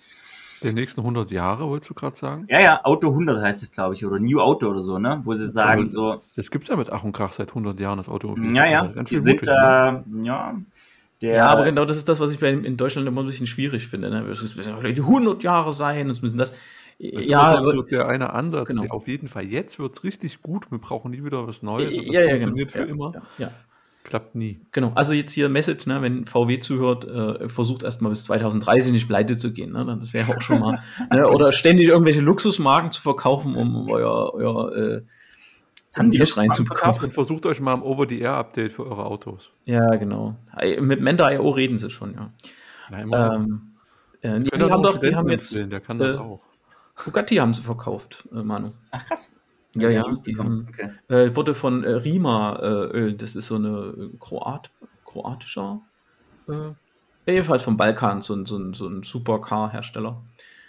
[0.62, 2.46] Der nächsten 100 Jahre, wolltest du gerade sagen?
[2.48, 5.20] Ja, ja, Auto 100 heißt es, glaube ich, oder New Auto oder so, ne?
[5.24, 6.22] Wo sie sagen ja, so...
[6.36, 8.54] Das gibt es ja mit Ach und Krach seit 100 Jahren, das Automobil.
[8.54, 10.56] Ja, ja, die sind da, äh, ja...
[11.20, 13.48] Der, ja, aber genau das ist das, was ich bei, in Deutschland immer ein bisschen
[13.48, 14.08] schwierig finde.
[14.08, 14.20] Ne?
[14.28, 16.52] Es müssen die 100 Jahre sein, es müssen das.
[17.00, 18.68] Das ja, ist so der eine Ansatz.
[18.68, 18.84] Genau.
[18.90, 20.70] auf jeden Fall, jetzt wird es richtig gut.
[20.70, 21.92] Wir brauchen nie wieder was Neues.
[21.92, 22.84] Und das ja, funktioniert genau.
[22.84, 23.12] für immer.
[23.38, 23.50] Ja,
[24.08, 24.58] Klappt nie.
[24.72, 24.92] Genau.
[24.94, 29.36] Also jetzt hier Message, ne, wenn VW zuhört, äh, versucht erstmal bis 2030 nicht pleite
[29.36, 29.72] zu gehen.
[29.72, 29.84] Ne?
[30.00, 30.82] Das wäre auch schon mal.
[31.12, 31.28] ne?
[31.28, 35.02] Oder ständig irgendwelche Luxusmarken zu verkaufen, um euer, euer äh,
[35.92, 37.02] haben die reinzubekommen.
[37.02, 39.50] Und versucht euch mal ein Over-the-Air-Update für eure Autos.
[39.66, 40.36] Ja, genau.
[40.80, 42.32] Mit Menta.io reden sie schon, ja.
[42.88, 43.62] Nein, ähm,
[44.22, 46.40] äh, die, die haben doch, die haben jetzt, der kann das äh, auch.
[47.04, 48.70] Bugatti haben sie verkauft, äh, Manu.
[48.90, 49.30] Ach krass.
[49.80, 50.90] Ja, ja, die haben, okay.
[51.08, 52.56] äh, wurde von äh, Rima,
[52.92, 54.70] äh, das ist so eine äh, Kroat,
[55.04, 55.82] kroatischer
[56.48, 56.72] äh,
[57.28, 60.22] Ebenfalls vom Balkan, so ein, so ein, so ein Supercar-Hersteller.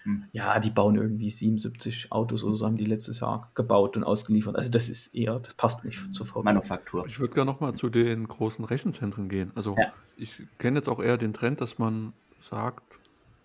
[0.03, 0.25] Hm.
[0.33, 4.57] Ja, die bauen irgendwie 77 Autos oder so, haben die letztes Jahr gebaut und ausgeliefert.
[4.57, 6.43] Also das ist eher, das passt nicht zur VW.
[6.43, 7.05] Manufaktur.
[7.07, 9.51] Ich würde gerne nochmal zu den großen Rechenzentren gehen.
[9.55, 9.93] Also Ja.
[10.17, 12.11] ich kenne jetzt auch eher den Trend, dass man
[12.49, 12.83] sagt,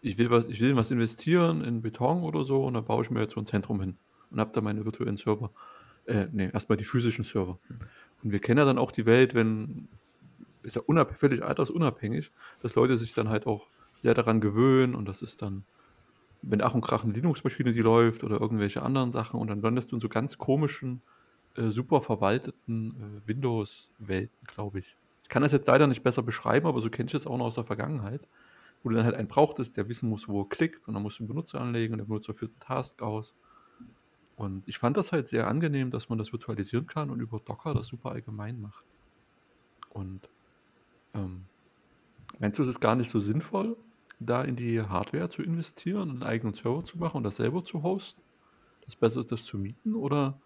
[0.00, 3.11] ich will was, ich will was investieren in Beton oder so und da baue ich
[3.11, 3.96] mir jetzt so ein Zentrum hin
[4.35, 5.51] und habe da meine virtuellen Server.
[6.07, 7.59] Äh, nee, erstmal die physischen Server.
[8.23, 9.88] Und wir kennen ja dann auch die Welt, wenn,
[10.62, 15.07] ist ja unab völlig altersunabhängig, dass Leute sich dann halt auch sehr daran gewöhnen und
[15.07, 15.64] das ist dann,
[16.42, 19.92] wenn Ach und Krach eine Linux-Maschine, die läuft oder irgendwelche anderen Sachen und dann landest
[19.92, 21.01] du in so ganz komischen,
[21.57, 24.94] äh, super verwalteten äh, Windows-Welten, glaube ich.
[25.23, 27.47] Ich kann das jetzt leider nicht besser beschreiben, aber so kenne ich es auch noch
[27.47, 28.29] aus der Vergangenheit,
[28.83, 31.18] wo du dann halt einen brauchtest, der wissen muss, wo er klickt und dann musst
[31.18, 33.35] du einen Benutzer anlegen und der Benutzer führt einen Task aus.
[34.37, 37.75] Und ich fand das halt sehr angenehm, dass man das virtualisieren kann und über Docker
[37.75, 38.85] das super allgemein macht.
[39.90, 40.29] Und
[41.14, 41.44] ähm,
[42.40, 43.77] meinst du, es ist gar nicht so sinnvoll,
[44.18, 47.83] da in die Hardware zu investieren, einen eigenen Server zu machen und das selber zu
[47.83, 48.20] hosten?
[48.85, 50.38] Das besser ist, das zu mieten oder,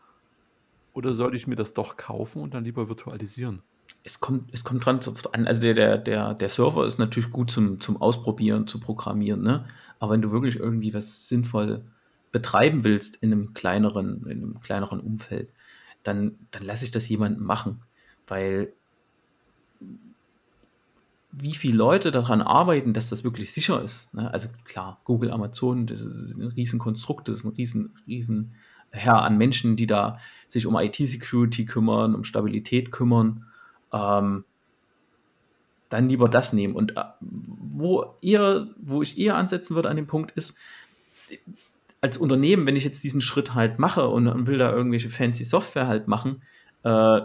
[0.92, 3.62] oder soll ich mir das doch kaufen und dann lieber virtualisieren?
[4.04, 5.00] Es kommt, es kommt dran
[5.32, 5.46] an.
[5.46, 9.66] Also der, der, der, der Server ist natürlich gut zum, zum Ausprobieren, zu programmieren, ne?
[9.98, 11.84] Aber wenn du wirklich irgendwie was sinnvoll
[12.32, 15.50] betreiben willst in einem kleineren, in einem kleineren Umfeld,
[16.02, 17.82] dann, dann lasse ich das jemandem machen.
[18.26, 18.72] Weil
[21.30, 24.12] wie viele Leute daran arbeiten, dass das wirklich sicher ist.
[24.14, 24.32] Ne?
[24.32, 28.54] Also klar, Google, Amazon, das ist ein Riesenkonstrukt, das ist ein riesen, riesen
[28.90, 33.46] Herr an Menschen, die da sich um IT-Security kümmern, um Stabilität kümmern.
[33.92, 34.44] Ähm,
[35.90, 36.74] dann lieber das nehmen.
[36.74, 40.56] Und äh, wo eher, wo ich eher ansetzen würde an dem Punkt ist,
[42.00, 45.86] als Unternehmen, wenn ich jetzt diesen Schritt halt mache und, will da irgendwelche fancy Software
[45.86, 46.42] halt machen,
[46.84, 47.20] äh,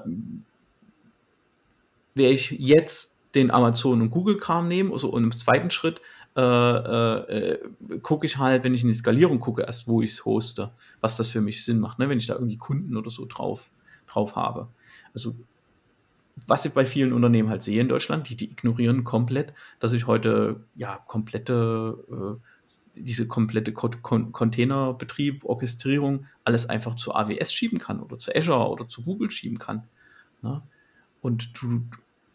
[2.16, 6.02] wäre ich jetzt den Amazon und Google-Kram nehmen also, und im zweiten Schritt
[6.36, 7.60] äh, äh,
[8.02, 11.18] gucke ich halt, wenn ich in die Skalierung gucke, erst wo ich es hoste, was
[11.18, 12.10] das für mich Sinn macht, ne?
[12.10, 13.70] wenn ich da irgendwie Kunden oder so drauf,
[14.08, 14.68] drauf habe.
[15.14, 15.36] Also
[16.48, 20.08] was ich bei vielen Unternehmen halt sehe in Deutschland, die, die ignorieren komplett, dass ich
[20.08, 22.44] heute ja komplette, äh,
[22.96, 28.70] diese komplette Ko Kon Containerbetrieb, Orchestrierung, alles einfach zu AWS schieben kann oder zu Azure
[28.70, 29.88] oder zu Google schieben kann.
[30.42, 30.62] Ne?
[31.22, 31.84] Und, du,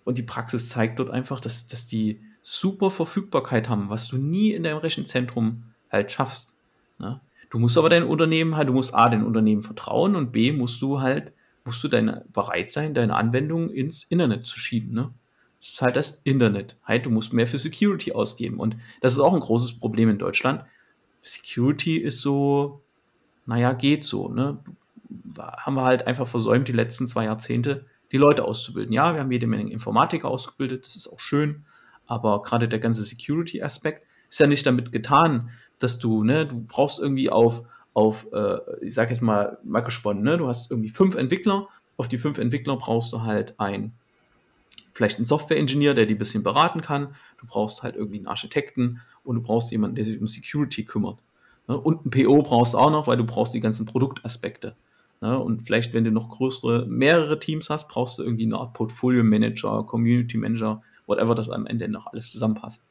[0.04, 4.52] und die Praxis zeigt dort einfach, dass, dass die super Verfügbarkeit haben, was du nie
[4.52, 6.54] in deinem Rechenzentrum halt schaffst.
[6.98, 7.20] Ne?
[7.50, 10.82] Du musst aber dein Unternehmen halt, du musst A, den Unternehmen vertrauen und B, musst
[10.82, 11.32] du halt
[11.68, 14.94] musst du deine, bereit sein, deine Anwendung ins Internet zu schieben.
[14.94, 15.12] Ne?
[15.60, 16.76] Das ist halt das Internet.
[16.84, 18.58] Halt, du musst mehr für Security ausgeben.
[18.58, 20.64] Und das ist auch ein großes Problem in Deutschland.
[21.20, 22.82] Security ist so,
[23.46, 24.28] naja, geht so.
[24.28, 24.58] Ne?
[25.38, 28.92] Haben wir halt einfach versäumt, die letzten zwei Jahrzehnte die Leute auszubilden.
[28.92, 31.64] Ja, wir haben jede Menge Informatiker ausgebildet, das ist auch schön.
[32.06, 37.00] Aber gerade der ganze Security-Aspekt ist ja nicht damit getan, dass du, ne, du brauchst
[37.00, 37.64] irgendwie auf
[37.98, 40.38] auf, äh, ich sag jetzt mal, mal gesponnen, ne?
[40.38, 41.66] du hast irgendwie fünf Entwickler,
[41.96, 43.92] auf die fünf Entwickler brauchst du halt ein,
[44.98, 49.00] vielleicht einen Software-Engineer, der die ein bisschen beraten kann, du brauchst halt irgendwie einen Architekten
[49.22, 51.20] und du brauchst jemanden, der sich um Security kümmert.
[51.68, 51.78] Ne?
[51.78, 54.74] Und ein PO brauchst du auch noch, weil du brauchst die ganzen Produktaspekte.
[55.20, 55.38] Ne?
[55.38, 59.84] Und vielleicht, wenn du noch größere, mehrere Teams hast, brauchst du irgendwie eine Art Portfolio-Manager,
[59.84, 62.84] Community-Manager, whatever das am Ende noch alles zusammenpasst.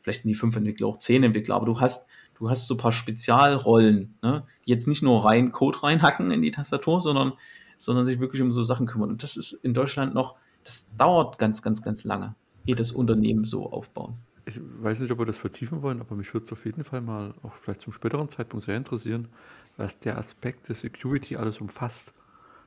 [0.00, 2.78] Vielleicht sind die fünf Entwickler auch zehn Entwickler, aber du hast du hast so ein
[2.78, 4.44] paar Spezialrollen, ne?
[4.64, 7.34] die jetzt nicht nur rein Code reinhacken in die Tastatur, sondern,
[7.76, 9.10] sondern sich wirklich um so Sachen kümmern.
[9.10, 13.70] Und das ist in Deutschland noch, das dauert ganz, ganz, ganz lange, jedes Unternehmen so
[13.70, 14.18] aufbauen.
[14.46, 17.00] Ich weiß nicht, ob wir das vertiefen wollen, aber mich würde es auf jeden Fall
[17.00, 19.28] mal auch vielleicht zum späteren Zeitpunkt sehr interessieren,
[19.76, 22.12] was der Aspekt der Security alles umfasst.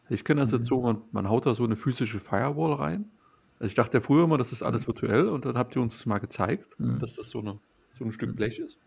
[0.10, 0.58] Ich kenne das mhm.
[0.60, 3.12] jetzt so, man, man haut da so eine physische Firewall rein.
[3.60, 5.94] Also ich dachte ja früher immer, das ist alles virtuell und dann habt ihr uns
[5.94, 7.00] das mal gezeigt, mhm.
[7.00, 7.60] dass das so, eine,
[7.98, 8.36] so ein Stück mhm.
[8.36, 8.78] Blech ist.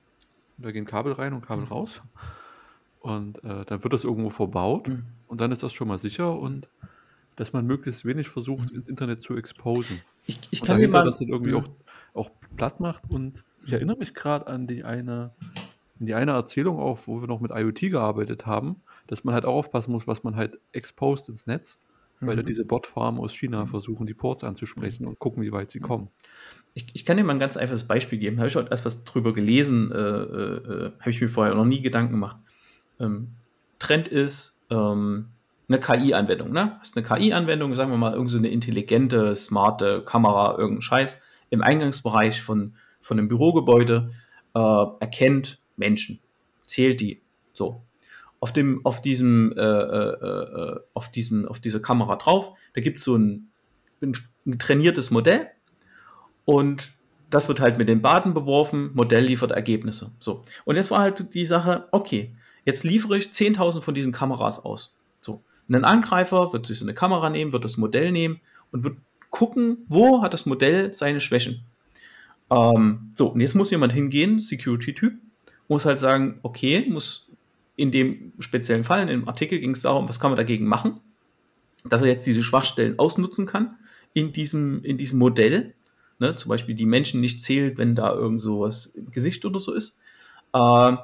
[0.56, 1.72] Und da gehen Kabel rein und Kabel mhm.
[1.72, 2.02] raus.
[3.00, 5.04] Und äh, dann wird das irgendwo verbaut mhm.
[5.28, 6.68] und dann ist das schon mal sicher und
[7.36, 8.78] dass man möglichst wenig versucht, mhm.
[8.78, 10.00] ins Internet zu exposen.
[10.26, 11.68] Ich, ich kann mir mal das dann irgendwie auch,
[12.14, 15.32] auch platt macht und ich erinnere mich gerade an die eine,
[15.98, 19.54] die eine Erzählung auch, wo wir noch mit IoT gearbeitet haben, dass man halt auch
[19.54, 21.78] aufpassen muss, was man halt exposed ins Netz,
[22.20, 25.80] weil da diese Botfarmen aus China versuchen, die Ports anzusprechen und gucken, wie weit sie
[25.80, 26.08] kommen.
[26.74, 28.38] Ich, ich, kann dir mal ein ganz einfaches Beispiel geben.
[28.38, 31.80] Habe ich heute erst was drüber gelesen, äh, äh, habe ich mir vorher noch nie
[31.80, 32.36] Gedanken gemacht.
[33.00, 33.28] Ähm,
[33.78, 35.28] Trend ist ähm,
[35.68, 36.52] eine KI-Anwendung.
[36.52, 36.76] Ne?
[36.80, 42.42] Hast eine KI-Anwendung, sagen wir mal, irgendeine so intelligente, smarte Kamera, irgendein Scheiß im Eingangsbereich
[42.42, 44.10] von, von einem Bürogebäude,
[44.54, 46.20] äh, erkennt Menschen,
[46.66, 47.22] zählt die.
[47.52, 47.80] So.
[48.40, 52.98] Auf, dem, auf, diesem, äh, äh, äh auf, diesem, auf dieser Kamera drauf, da gibt
[52.98, 53.50] es so ein,
[54.00, 55.48] ein trainiertes Modell,
[56.46, 56.92] und
[57.28, 60.12] das wird halt mit den Daten beworfen, Modell liefert Ergebnisse.
[60.20, 60.44] So.
[60.64, 64.96] Und jetzt war halt die Sache, okay, jetzt liefere ich 10.000 von diesen Kameras aus.
[65.20, 65.42] So.
[65.68, 68.96] Ein Angreifer wird sich so eine Kamera nehmen, wird das Modell nehmen und wird
[69.30, 71.64] gucken, wo hat das Modell seine Schwächen.
[72.50, 75.14] Ähm, so, und jetzt muss jemand hingehen, Security-Typ,
[75.68, 77.30] muss halt sagen, okay, muss
[77.76, 81.00] in dem speziellen Fall, in dem Artikel ging es darum, was kann man dagegen machen,
[81.84, 83.76] dass er jetzt diese Schwachstellen ausnutzen kann
[84.14, 85.74] in diesem, in diesem Modell.
[86.18, 89.74] Ne, zum Beispiel die Menschen nicht zählt, wenn da irgend sowas im Gesicht oder so
[89.74, 89.98] ist.
[90.54, 90.96] Äh,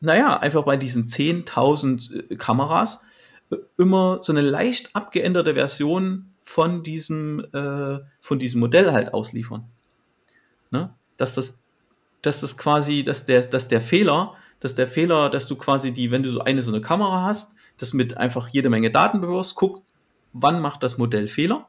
[0.00, 3.04] naja, einfach bei diesen 10.000 äh, Kameras
[3.78, 9.64] immer so eine leicht abgeänderte Version von diesem, äh, von diesem Modell halt ausliefern.
[10.70, 10.94] Ne?
[11.16, 11.64] Dass das,
[12.22, 16.10] dass das quasi, dass der, dass der Fehler, dass der Fehler, dass du quasi die,
[16.10, 19.54] wenn du so eine so eine Kamera hast, das mit einfach jede Menge Daten bewirfst,
[19.54, 19.82] guck,
[20.32, 21.68] wann macht das Modell Fehler,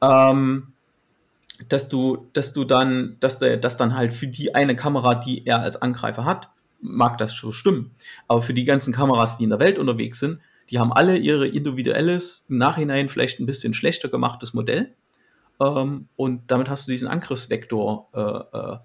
[0.00, 0.72] ähm,
[1.68, 5.46] dass du, dass du dann, dass der, dass dann halt für die eine Kamera, die
[5.46, 6.50] er als Angreifer hat,
[6.80, 7.92] mag das schon stimmen.
[8.28, 11.46] Aber für die ganzen Kameras, die in der Welt unterwegs sind, die haben alle ihre
[11.46, 14.94] individuelles, im Nachhinein vielleicht ein bisschen schlechter gemachtes Modell.
[15.60, 18.78] Ähm, und damit hast du diesen Angriffsvektor äh, äh,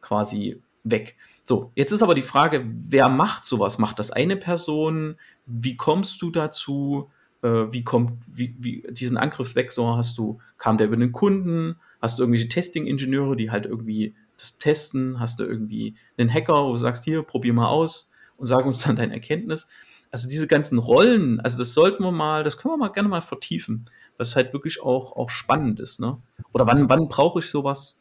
[0.00, 1.16] quasi weg.
[1.44, 3.78] So, jetzt ist aber die Frage, wer macht sowas?
[3.78, 5.16] Macht das eine Person?
[5.46, 7.10] Wie kommst du dazu?
[7.42, 11.76] Äh, wie kommt, wie, wie, diesen Angriffsvektor hast du, kam der über den Kunden?
[12.00, 15.20] Hast du irgendwelche Testing-Ingenieure, die halt irgendwie das testen?
[15.20, 18.82] Hast du irgendwie einen Hacker, wo du sagst, hier, probier mal aus und sag uns
[18.82, 19.68] dann dein Erkenntnis?
[20.10, 23.20] Also diese ganzen Rollen, also das sollten wir mal, das können wir mal gerne mal
[23.20, 23.84] vertiefen,
[24.16, 26.18] was halt wirklich auch, auch spannend ist, ne?
[26.52, 27.96] Oder wann, wann brauche ich sowas?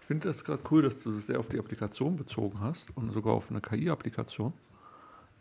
[0.00, 3.12] Ich finde das gerade cool, dass du das sehr auf die Applikation bezogen hast und
[3.12, 4.52] sogar auf eine KI-Applikation,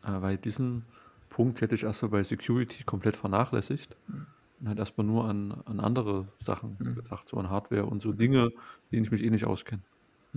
[0.03, 0.85] äh, weil diesen
[1.29, 3.95] Punkt hätte ich erstmal bei Security komplett vernachlässigt.
[4.07, 4.25] Mhm.
[4.59, 6.95] Und halt erstmal nur an, an andere Sachen mhm.
[6.95, 8.49] gedacht, so an Hardware und so Dinge,
[8.91, 9.83] denen ich mich eh nicht auskenne.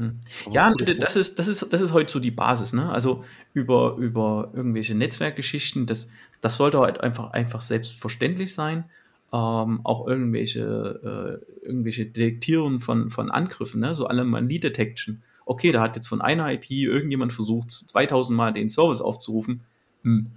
[0.00, 0.18] Hm.
[0.50, 2.72] Ja, das ist, das, ist, das ist heute so die Basis.
[2.72, 2.90] Ne?
[2.90, 6.10] Also über, über irgendwelche Netzwerkgeschichten, das,
[6.40, 8.84] das sollte halt einfach, einfach selbstverständlich sein.
[9.32, 13.94] Ähm, auch irgendwelche, äh, irgendwelche Detektieren von, von Angriffen, ne?
[13.94, 15.22] so Anomaly Detection.
[15.44, 19.60] Okay, da hat jetzt von einer IP irgendjemand versucht, 2000 Mal den Service aufzurufen.
[20.02, 20.30] Hm.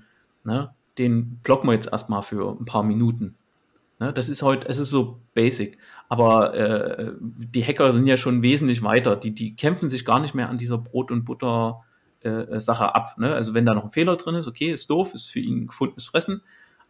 [0.43, 0.71] Ne?
[0.97, 3.35] Den blocken wir jetzt erstmal für ein paar Minuten.
[3.99, 5.77] Ne, das ist heute, es ist so basic.
[6.09, 9.15] Aber äh, die Hacker sind ja schon wesentlich weiter.
[9.15, 13.17] Die, die kämpfen sich gar nicht mehr an dieser Brot- und Butter-Sache äh, ab.
[13.17, 13.33] Ne?
[13.33, 16.05] Also wenn da noch ein Fehler drin ist, okay, ist doof, ist für ihn gefundenes
[16.05, 16.41] Fressen.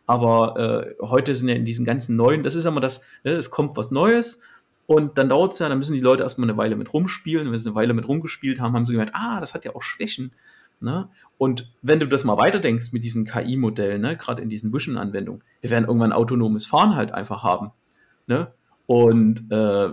[0.05, 3.49] Aber äh, heute sind ja in diesen ganzen neuen, das ist immer das, ne, es
[3.49, 4.41] kommt was Neues
[4.85, 7.47] und dann dauert es ja, dann müssen die Leute erstmal eine Weile mit rumspielen.
[7.47, 9.75] Und wenn sie eine Weile mit rumgespielt haben, haben sie gemerkt, ah, das hat ja
[9.75, 10.33] auch Schwächen.
[10.79, 11.09] Ne?
[11.37, 15.69] Und wenn du das mal weiterdenkst mit diesen KI-Modellen, ne, gerade in diesen Vision-Anwendungen, wir
[15.69, 17.71] werden irgendwann autonomes Fahren halt einfach haben.
[18.27, 18.51] Ne?
[18.85, 19.89] Und äh,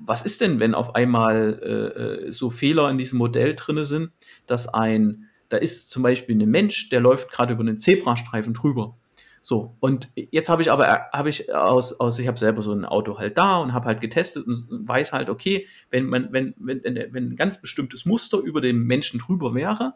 [0.00, 4.10] was ist denn, wenn auf einmal äh, äh so Fehler in diesem Modell drin sind,
[4.46, 8.96] dass ein, da ist zum Beispiel ein Mensch, der läuft gerade über einen Zebrastreifen drüber.
[9.40, 12.84] So, und jetzt habe ich aber, habe ich aus, aus ich habe selber so ein
[12.84, 16.82] Auto halt da und habe halt getestet und weiß halt, okay, wenn man, wenn, wenn,
[16.84, 19.94] wenn ein ganz bestimmtes Muster über den Menschen drüber wäre,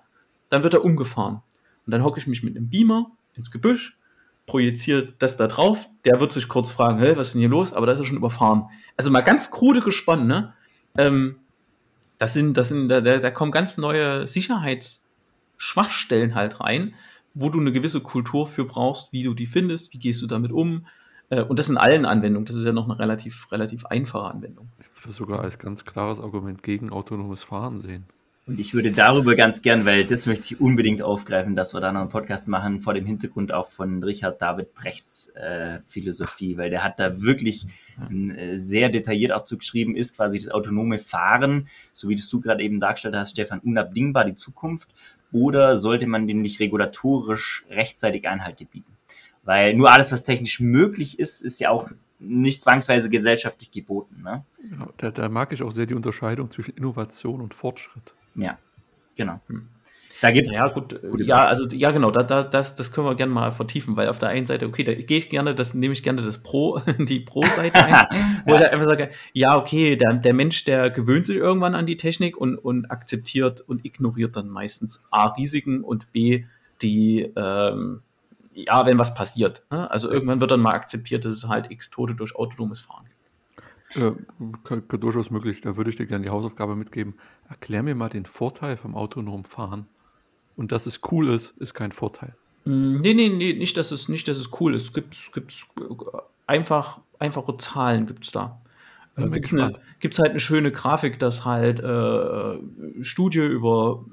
[0.53, 1.41] dann wird er umgefahren.
[1.87, 3.97] Und dann hocke ich mich mit einem Beamer ins Gebüsch,
[4.47, 7.73] projiziere das da drauf, der wird sich kurz fragen, hey, was ist denn hier los?
[7.73, 8.65] Aber da ist er schon überfahren.
[8.97, 10.53] Also mal ganz krude gespannt, ne?
[10.97, 11.37] Ähm,
[12.19, 16.95] das sind, das sind, da, da kommen ganz neue Sicherheitsschwachstellen halt rein,
[17.35, 20.53] wo du eine gewisse Kultur für brauchst, wie du die findest, wie gehst du damit
[20.53, 20.85] um.
[21.31, 22.45] Äh, und das in allen Anwendungen.
[22.45, 24.69] Das ist ja noch eine relativ, relativ einfache Anwendung.
[24.79, 28.05] Ich würde das sogar als ganz klares Argument gegen autonomes Fahren sehen.
[28.45, 31.93] Und ich würde darüber ganz gern, weil das möchte ich unbedingt aufgreifen, dass wir da
[31.93, 36.69] noch einen Podcast machen, vor dem Hintergrund auch von Richard David Brechts äh, Philosophie, weil
[36.69, 37.67] der hat da wirklich
[38.11, 42.65] äh, sehr detailliert auch zugeschrieben, ist quasi das autonome Fahren, so wie das du gerade
[42.65, 44.89] eben dargestellt hast, Stefan, unabdingbar die Zukunft,
[45.31, 48.97] oder sollte man dem nicht regulatorisch rechtzeitig Einhalt gebieten?
[49.45, 54.23] Weil nur alles, was technisch möglich ist, ist ja auch nicht zwangsweise gesellschaftlich geboten.
[54.23, 54.45] Ne?
[54.71, 58.15] Ja, da, da mag ich auch sehr die Unterscheidung zwischen Innovation und Fortschritt.
[58.35, 58.59] Ja,
[59.17, 59.41] genau.
[59.49, 59.69] Hm.
[60.23, 63.33] Da gibt ja gut, ja also ja genau, da, da, das, das können wir gerne
[63.33, 66.05] mal vertiefen, weil auf der einen Seite, okay, da gehe ich gerne, das nehme ich
[66.05, 70.63] gerne das Pro, die Pro-Seite ein, wo ich einfach sage, ja okay, der, der Mensch,
[70.63, 75.27] der gewöhnt sich irgendwann an die Technik und, und akzeptiert und ignoriert dann meistens A
[75.27, 76.45] Risiken und B
[76.83, 78.03] die ähm,
[78.55, 79.65] ja, wenn was passiert.
[79.71, 79.91] Ne?
[79.91, 83.07] Also irgendwann wird dann mal akzeptiert, dass es halt X Tote durch autonomes Fahren
[83.95, 84.71] gibt.
[84.71, 85.61] Ja, durchaus möglich.
[85.61, 87.15] Da würde ich dir gerne die Hausaufgabe mitgeben.
[87.49, 89.87] Erklär mir mal den Vorteil vom autonomen Fahren.
[90.57, 92.35] Und dass es cool ist, ist kein Vorteil.
[92.65, 94.85] Mm, nee, nee, nee, nicht, dass es, nicht, dass es cool ist.
[94.85, 95.67] Es gibt, gibt
[96.47, 98.61] einfach, einfache Zahlen gibt es da.
[99.17, 104.05] äh, gibt es halt eine schöne Grafik, dass halt äh, Studie über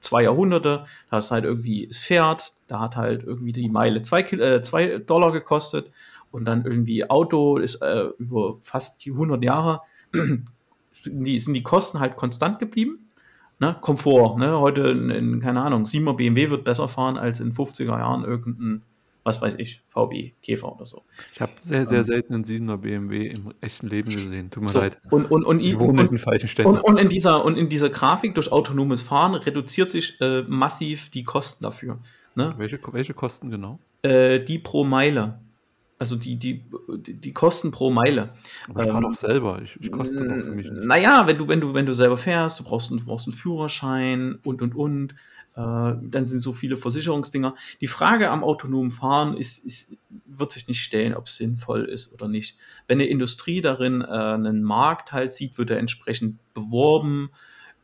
[0.00, 4.20] zwei Jahrhunderte, da ist halt irgendwie das Pferd, da hat halt irgendwie die Meile zwei,
[4.20, 5.90] äh, zwei Dollar gekostet
[6.34, 9.80] und dann irgendwie Auto ist äh, über fast die 100 Jahre
[10.92, 13.10] sind die, sind die Kosten halt konstant geblieben.
[13.60, 13.76] Ne?
[13.80, 14.58] Komfort, ne?
[14.58, 18.82] heute in, in, keine Ahnung, 7er BMW wird besser fahren als in 50er Jahren irgendein
[19.24, 21.02] was weiß ich, VW, Käfer oder so.
[21.32, 22.04] Ich habe sehr, sehr ähm.
[22.04, 24.50] selten einen 7er BMW im echten Leben gesehen.
[24.50, 24.98] Tut mir so, leid.
[25.10, 26.66] Und, und, und, ich wohne in den falschen.
[26.66, 31.08] Und, und, in dieser, und in dieser Grafik durch autonomes Fahren reduziert sich äh, massiv
[31.08, 32.00] die Kosten dafür.
[32.34, 32.52] Ne?
[32.58, 33.78] Welche, welche Kosten genau?
[34.02, 35.40] Äh, die pro Meile.
[36.04, 36.62] Also die, die,
[36.98, 38.28] die Kosten pro Meile.
[38.68, 39.62] Aber ich ähm, fahre doch selber.
[39.62, 40.84] Ich, ich koste doch für mich nicht.
[40.84, 44.38] Naja, wenn du, wenn du, wenn du selber fährst, du brauchst, du brauchst einen Führerschein
[44.44, 45.12] und und und.
[45.56, 47.54] Äh, dann sind so viele Versicherungsdinger.
[47.80, 52.12] Die Frage am autonomen Fahren ist, ist, wird sich nicht stellen, ob es sinnvoll ist
[52.12, 52.58] oder nicht.
[52.86, 57.30] Wenn eine Industrie darin äh, einen Markt halt sieht, wird er entsprechend beworben,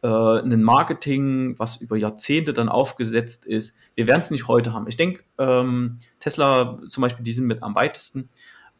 [0.02, 3.76] äh, ein Marketing, was über Jahrzehnte dann aufgesetzt ist.
[3.94, 4.86] Wir werden es nicht heute haben.
[4.88, 8.28] Ich denke, ähm, Tesla zum Beispiel, die sind mit am weitesten.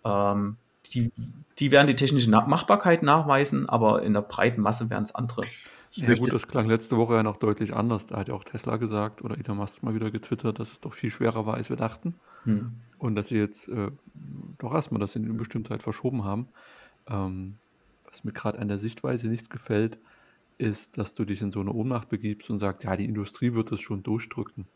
[0.04, 0.56] Ähm,
[0.92, 1.12] die,
[1.58, 5.42] die werden die technische Machbarkeit nachweisen, aber in der breiten Masse werden es andere.
[5.92, 8.06] Ich ja, gut, das klang letzte Woche ja noch deutlich anders.
[8.06, 10.94] Da hat ja auch Tesla gesagt oder Elon Musk mal wieder getwittert, dass es doch
[10.94, 12.14] viel schwerer war, als wir dachten.
[12.44, 12.72] Hm.
[12.98, 13.90] Und dass sie jetzt äh,
[14.58, 16.48] doch erstmal das in Unbestimmtheit verschoben haben.
[17.08, 17.56] Ähm,
[18.08, 19.98] was mir gerade an der Sichtweise nicht gefällt,
[20.60, 23.72] ist, dass du dich in so eine Ohnmacht begibst und sagst, ja, die Industrie wird
[23.72, 24.66] es schon durchdrücken.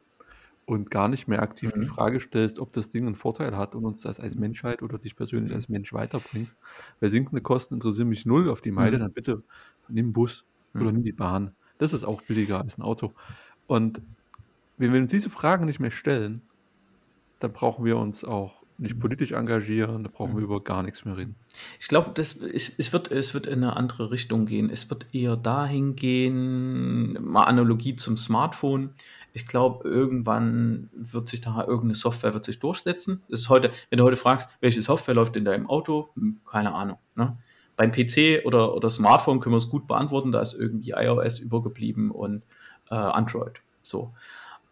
[0.66, 1.83] Und gar nicht mehr aktiv mhm.
[1.83, 4.99] die Frage stellst, ob das Ding einen Vorteil hat und uns das als Menschheit oder
[4.99, 5.57] dich persönlich mhm.
[5.57, 6.57] als Mensch weiterbringst.
[7.01, 9.03] Weil sinkende Kosten interessieren mich null auf die Meile, mhm.
[9.03, 9.42] dann bitte
[9.88, 11.55] nimm Bus oder nimm die Bahn.
[11.77, 13.12] Das ist auch billiger als ein Auto.
[13.66, 14.01] Und
[14.79, 16.40] wenn wir uns diese Fragen nicht mehr stellen,
[17.40, 21.16] dann brauchen wir uns auch nicht politisch engagieren, da brauchen wir über gar nichts mehr
[21.16, 21.37] reden.
[21.78, 24.70] Ich glaube, es, es, wird, es wird in eine andere Richtung gehen.
[24.70, 28.90] Es wird eher dahin gehen, mal Analogie zum Smartphone.
[29.32, 33.22] Ich glaube, irgendwann wird sich da irgendeine Software wird sich durchsetzen.
[33.28, 36.74] Das ist heute, wenn du heute fragst, welche Software läuft in deinem Auto, hm, keine
[36.74, 36.98] Ahnung.
[37.14, 37.37] Ne?
[37.76, 42.10] beim PC oder, oder Smartphone können wir es gut beantworten, da ist irgendwie iOS übergeblieben
[42.10, 42.42] und
[42.90, 43.60] äh, Android.
[43.82, 44.14] So.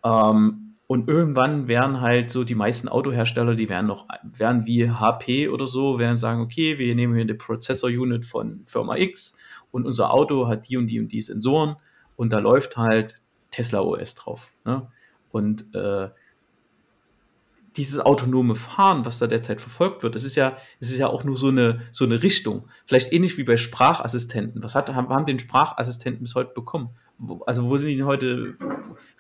[0.05, 5.49] Ähm, und irgendwann werden halt so die meisten Autohersteller, die werden noch, werden wie HP
[5.49, 9.39] oder so, werden sagen, okay, wir nehmen hier eine Prozessor-Unit von Firma X
[9.71, 11.77] und unser Auto hat die und die und die Sensoren
[12.17, 14.53] und da läuft halt Tesla OS drauf.
[14.67, 14.87] Ne?
[15.31, 16.11] Und äh,
[17.75, 21.25] dieses autonome Fahren, was da derzeit verfolgt wird, das ist ja, das ist ja auch
[21.25, 22.69] nur so eine, so eine Richtung.
[22.85, 24.63] Vielleicht ähnlich wie bei Sprachassistenten.
[24.63, 26.91] Was hat, haben, haben den Sprachassistenten bis heute bekommen?
[27.47, 28.57] Also wo sind die heute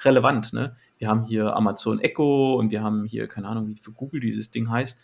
[0.01, 0.53] relevant?
[0.53, 0.75] Ne?
[0.99, 4.51] Wir haben hier Amazon Echo und wir haben hier, keine Ahnung, wie für Google dieses
[4.51, 5.03] Ding heißt.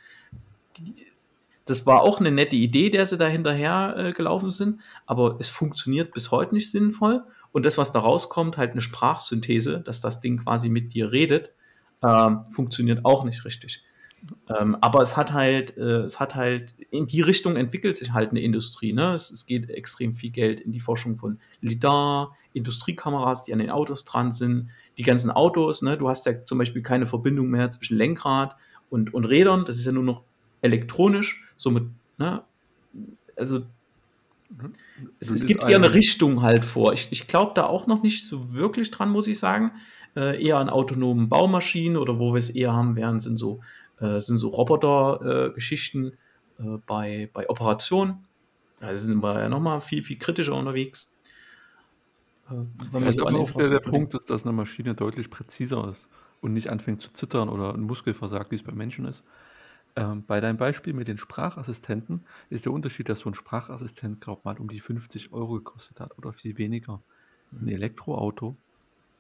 [1.65, 5.49] Das war auch eine nette Idee, der sie da hinterher äh, gelaufen sind, aber es
[5.49, 7.25] funktioniert bis heute nicht sinnvoll.
[7.53, 11.53] Und das, was da rauskommt, halt eine Sprachsynthese, dass das Ding quasi mit dir redet,
[12.03, 13.83] ähm, funktioniert auch nicht richtig.
[14.49, 18.31] Ähm, aber es hat halt, äh, es hat halt, in die Richtung entwickelt sich halt
[18.31, 18.93] eine Industrie.
[18.93, 19.15] Ne?
[19.15, 23.71] Es, es, geht extrem viel Geld in die Forschung von LIDAR, Industriekameras, die an den
[23.71, 24.71] Autos dran sind.
[24.97, 25.97] Die ganzen Autos, ne?
[25.97, 28.57] du hast ja zum Beispiel keine Verbindung mehr zwischen Lenkrad
[28.91, 30.25] und, und Rädern, das ist ja nur noch
[30.61, 31.85] elektronisch, somit,
[32.17, 32.43] ne?
[33.37, 33.63] also
[35.21, 36.95] es, es gibt eher eine Richtung halt vor.
[36.95, 39.73] Ich, ich glaube da auch noch nicht so wirklich dran, muss ich sagen
[40.19, 43.61] äh, eher an autonomen Baumaschinen oder wo wir es eher haben werden, sind so,
[44.01, 46.13] äh, sind so Roboter-Geschichten
[46.59, 48.27] äh, bei, bei Operationen.
[48.81, 51.17] Da sind wir ja nochmal viel, viel kritischer unterwegs.
[52.51, 56.09] Äh, also auch der, der Punkt ist, dass eine Maschine deutlich präziser ist
[56.41, 59.23] und nicht anfängt zu zittern oder ein Muskel versagt, wie es bei Menschen ist.
[59.97, 64.45] Ähm, bei deinem Beispiel mit den Sprachassistenten ist der Unterschied, dass so ein Sprachassistent, glaub
[64.45, 67.03] mal, um die 50 Euro gekostet hat oder viel weniger.
[67.53, 67.69] Ein mhm.
[67.69, 68.57] Elektroauto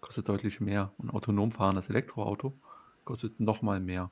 [0.01, 0.93] kostet deutlich mehr.
[1.03, 2.55] Ein autonom fahrendes Elektroauto
[3.05, 4.11] kostet nochmal mehr.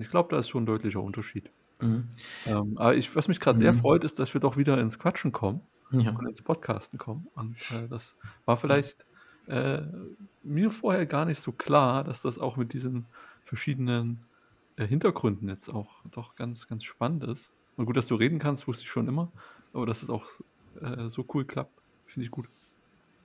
[0.00, 1.50] Ich glaube, da ist schon ein deutlicher Unterschied.
[1.80, 2.08] Mhm.
[2.46, 3.62] Ähm, aber ich, was mich gerade mhm.
[3.62, 6.10] sehr freut, ist, dass wir doch wieder ins Quatschen kommen ja.
[6.10, 7.28] und ins Podcasten kommen.
[7.34, 9.06] Und äh, das war vielleicht
[9.46, 9.82] äh,
[10.42, 13.06] mir vorher gar nicht so klar, dass das auch mit diesen
[13.44, 14.20] verschiedenen
[14.76, 17.50] äh, Hintergründen jetzt auch doch ganz, ganz spannend ist.
[17.76, 19.30] Und gut, dass du reden kannst, wusste ich schon immer.
[19.72, 20.26] Aber dass es auch
[20.80, 22.48] äh, so cool klappt, finde ich gut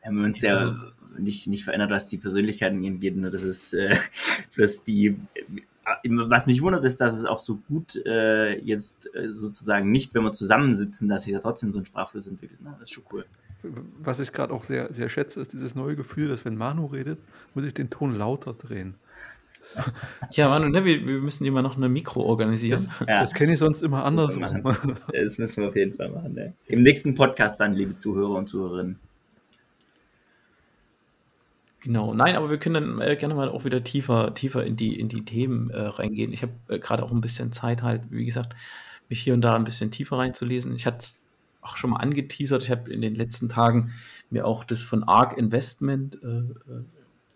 [0.04, 0.76] haben wir uns ja also,
[1.18, 3.16] nicht, nicht verändert, was die Persönlichkeiten angeht.
[3.16, 3.96] Nur das ist äh,
[4.56, 5.16] bloß die.
[6.06, 10.24] Was mich wundert, ist, dass es auch so gut äh, jetzt äh, sozusagen nicht, wenn
[10.24, 12.62] wir zusammensitzen, dass sich da trotzdem so ein Sprachfluss entwickelt.
[12.62, 12.74] Ne?
[12.80, 13.26] Das ist schon cool.
[14.02, 17.20] Was ich gerade auch sehr, sehr schätze, ist dieses neue Gefühl, dass wenn Manu redet,
[17.54, 18.96] muss ich den Ton lauter drehen.
[20.32, 22.90] Ja, Manu, ne, wir, wir müssen immer noch eine Mikro organisieren.
[23.08, 24.66] Ja, Das kenne ich sonst immer Das andersrum.
[25.12, 26.34] das müssen wir auf jeden Fall machen.
[26.34, 26.54] Ne?
[26.68, 29.00] Im nächsten Podcast dann, liebe Zuhörer und Zuhörerinnen.
[31.84, 34.98] Genau, nein, aber wir können dann äh, gerne mal auch wieder tiefer, tiefer in die,
[34.98, 36.32] in die Themen äh, reingehen.
[36.32, 38.56] Ich habe äh, gerade auch ein bisschen Zeit halt, wie gesagt,
[39.10, 40.74] mich hier und da ein bisschen tiefer reinzulesen.
[40.76, 41.26] Ich hatte es
[41.60, 42.64] auch schon mal angeteasert.
[42.64, 43.92] Ich habe in den letzten Tagen
[44.30, 46.86] mir auch das von ARK Investment, äh, äh,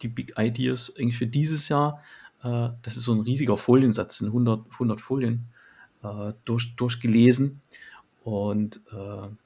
[0.01, 2.01] die Big Ideas eigentlich für dieses Jahr,
[2.41, 5.47] äh, das ist so ein riesiger Foliensatz, sind 100, 100 Folien,
[6.45, 7.59] durch, durchgelesen.
[8.23, 8.81] Und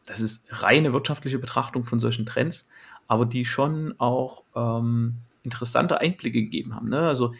[0.05, 2.69] das ist reine wirtschaftliche Betrachtung von solchen Trends,
[3.11, 6.87] aber die schon auch ähm, interessante Einblicke gegeben haben.
[6.87, 7.09] Ne?
[7.09, 7.33] Also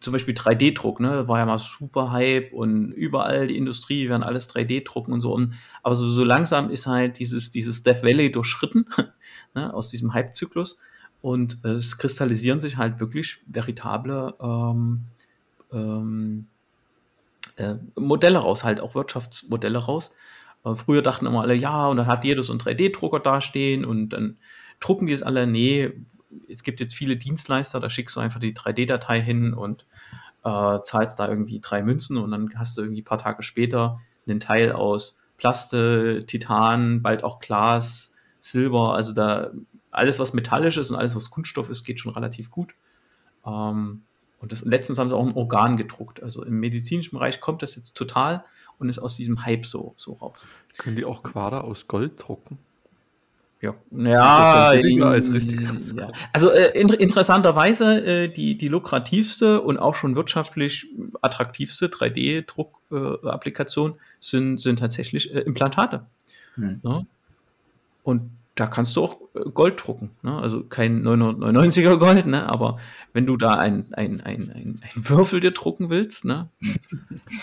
[0.00, 4.48] zum Beispiel 3D-Druck, ne, war ja mal super Hype und überall die Industrie werden alles
[4.48, 5.34] 3D drucken und so.
[5.34, 5.52] Und,
[5.82, 8.86] aber so, so langsam ist halt dieses, dieses Death Valley durchschritten,
[9.54, 10.78] ne, aus diesem Hype-Zyklus.
[11.20, 15.02] Und äh, es kristallisieren sich halt wirklich veritable ähm,
[15.70, 16.46] ähm,
[17.56, 20.12] äh, Modelle raus, halt auch Wirtschaftsmodelle raus.
[20.64, 24.08] Äh, früher dachten immer alle, ja, und dann hat jeder so einen 3D-Drucker dastehen und
[24.08, 24.38] dann
[24.80, 25.46] drucken die es alle.
[25.46, 25.92] Nee,
[26.48, 29.86] es gibt jetzt viele Dienstleister, da schickst du einfach die 3D-Datei hin und
[30.44, 34.00] äh, zahlst da irgendwie drei Münzen und dann hast du irgendwie ein paar Tage später
[34.26, 39.50] einen Teil aus Plaste, Titan, bald auch Glas, Silber, also da
[39.90, 42.74] alles, was metallisch ist und alles, was Kunststoff ist, geht schon relativ gut.
[43.44, 44.02] Ähm,
[44.38, 46.22] und das, letztens haben sie auch ein Organ gedruckt.
[46.22, 48.44] Also im medizinischen Bereich kommt das jetzt total
[48.78, 50.46] und ist aus diesem Hype so, so raus.
[50.78, 52.58] Können die auch Quader aus Gold drucken?
[53.62, 56.10] Ja, ja, Das ist richtiges ja.
[56.32, 60.86] Also äh, in, interessanterweise äh, die, die lukrativste und auch schon wirtschaftlich
[61.20, 66.06] attraktivste 3D-Druck-Applikation sind, sind tatsächlich äh, Implantate.
[66.54, 66.80] Hm.
[66.82, 67.06] Ne?
[68.02, 68.30] Und
[68.60, 70.10] da kannst du auch äh, Gold drucken.
[70.20, 70.36] Ne?
[70.36, 72.46] Also kein 999er Gold, ne?
[72.46, 72.76] aber
[73.14, 76.50] wenn du da ein, ein, ein, ein, Würfel dir drucken willst, ne?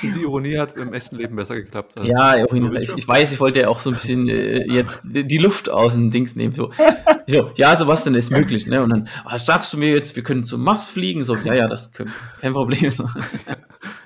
[0.04, 2.00] Die Ironie hat im echten Leben besser geklappt.
[2.00, 5.38] als- Ja, ich, ich weiß, ich wollte ja auch so ein bisschen äh, jetzt die
[5.40, 6.54] Luft aus dem Dings nehmen.
[6.54, 6.72] So,
[7.28, 8.68] so ja, Sebastian, ist möglich.
[8.68, 8.84] Ne?
[8.84, 11.24] Und dann was sagst du mir jetzt, wir können zum Mars fliegen.
[11.24, 12.92] So, ja, ja, das können, kein Problem.
[12.92, 13.08] So.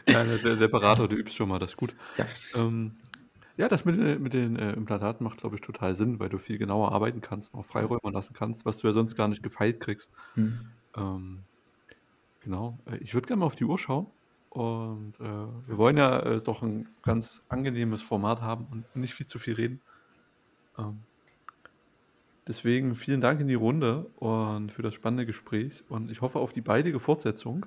[0.08, 1.94] Ja, der, der Berater, der übt schon mal, das ist gut.
[2.18, 2.26] Ja.
[2.56, 2.92] Ähm,
[3.58, 6.38] ja, das mit, den- mit den äh, Implantaten macht, glaube ich, total Sinn, weil du
[6.38, 9.44] viel genauer arbeiten kannst, und auch Freiräume lassen kannst, was du ja sonst gar nicht
[9.44, 10.12] gefeilt kriegst.
[10.36, 10.82] Hm.
[10.96, 11.48] Ähm,
[12.42, 12.84] genau.
[12.88, 14.14] Äh, Ich würde gerne mal auf die Uhr schauen.
[14.50, 19.28] Und äh, wir wollen ja äh, doch ein ganz angenehmes Format haben und nicht viel
[19.28, 19.84] zu viel reden.
[20.78, 21.08] Ähm,
[22.48, 25.84] deswegen vielen Dank in die Runde und für das spannende Gespräch.
[25.90, 27.66] Und ich hoffe auf die baldige Fortsetzung.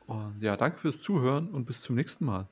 [0.00, 2.50] Und ja, danke fürs Zuhören und bis zum nächsten Mal.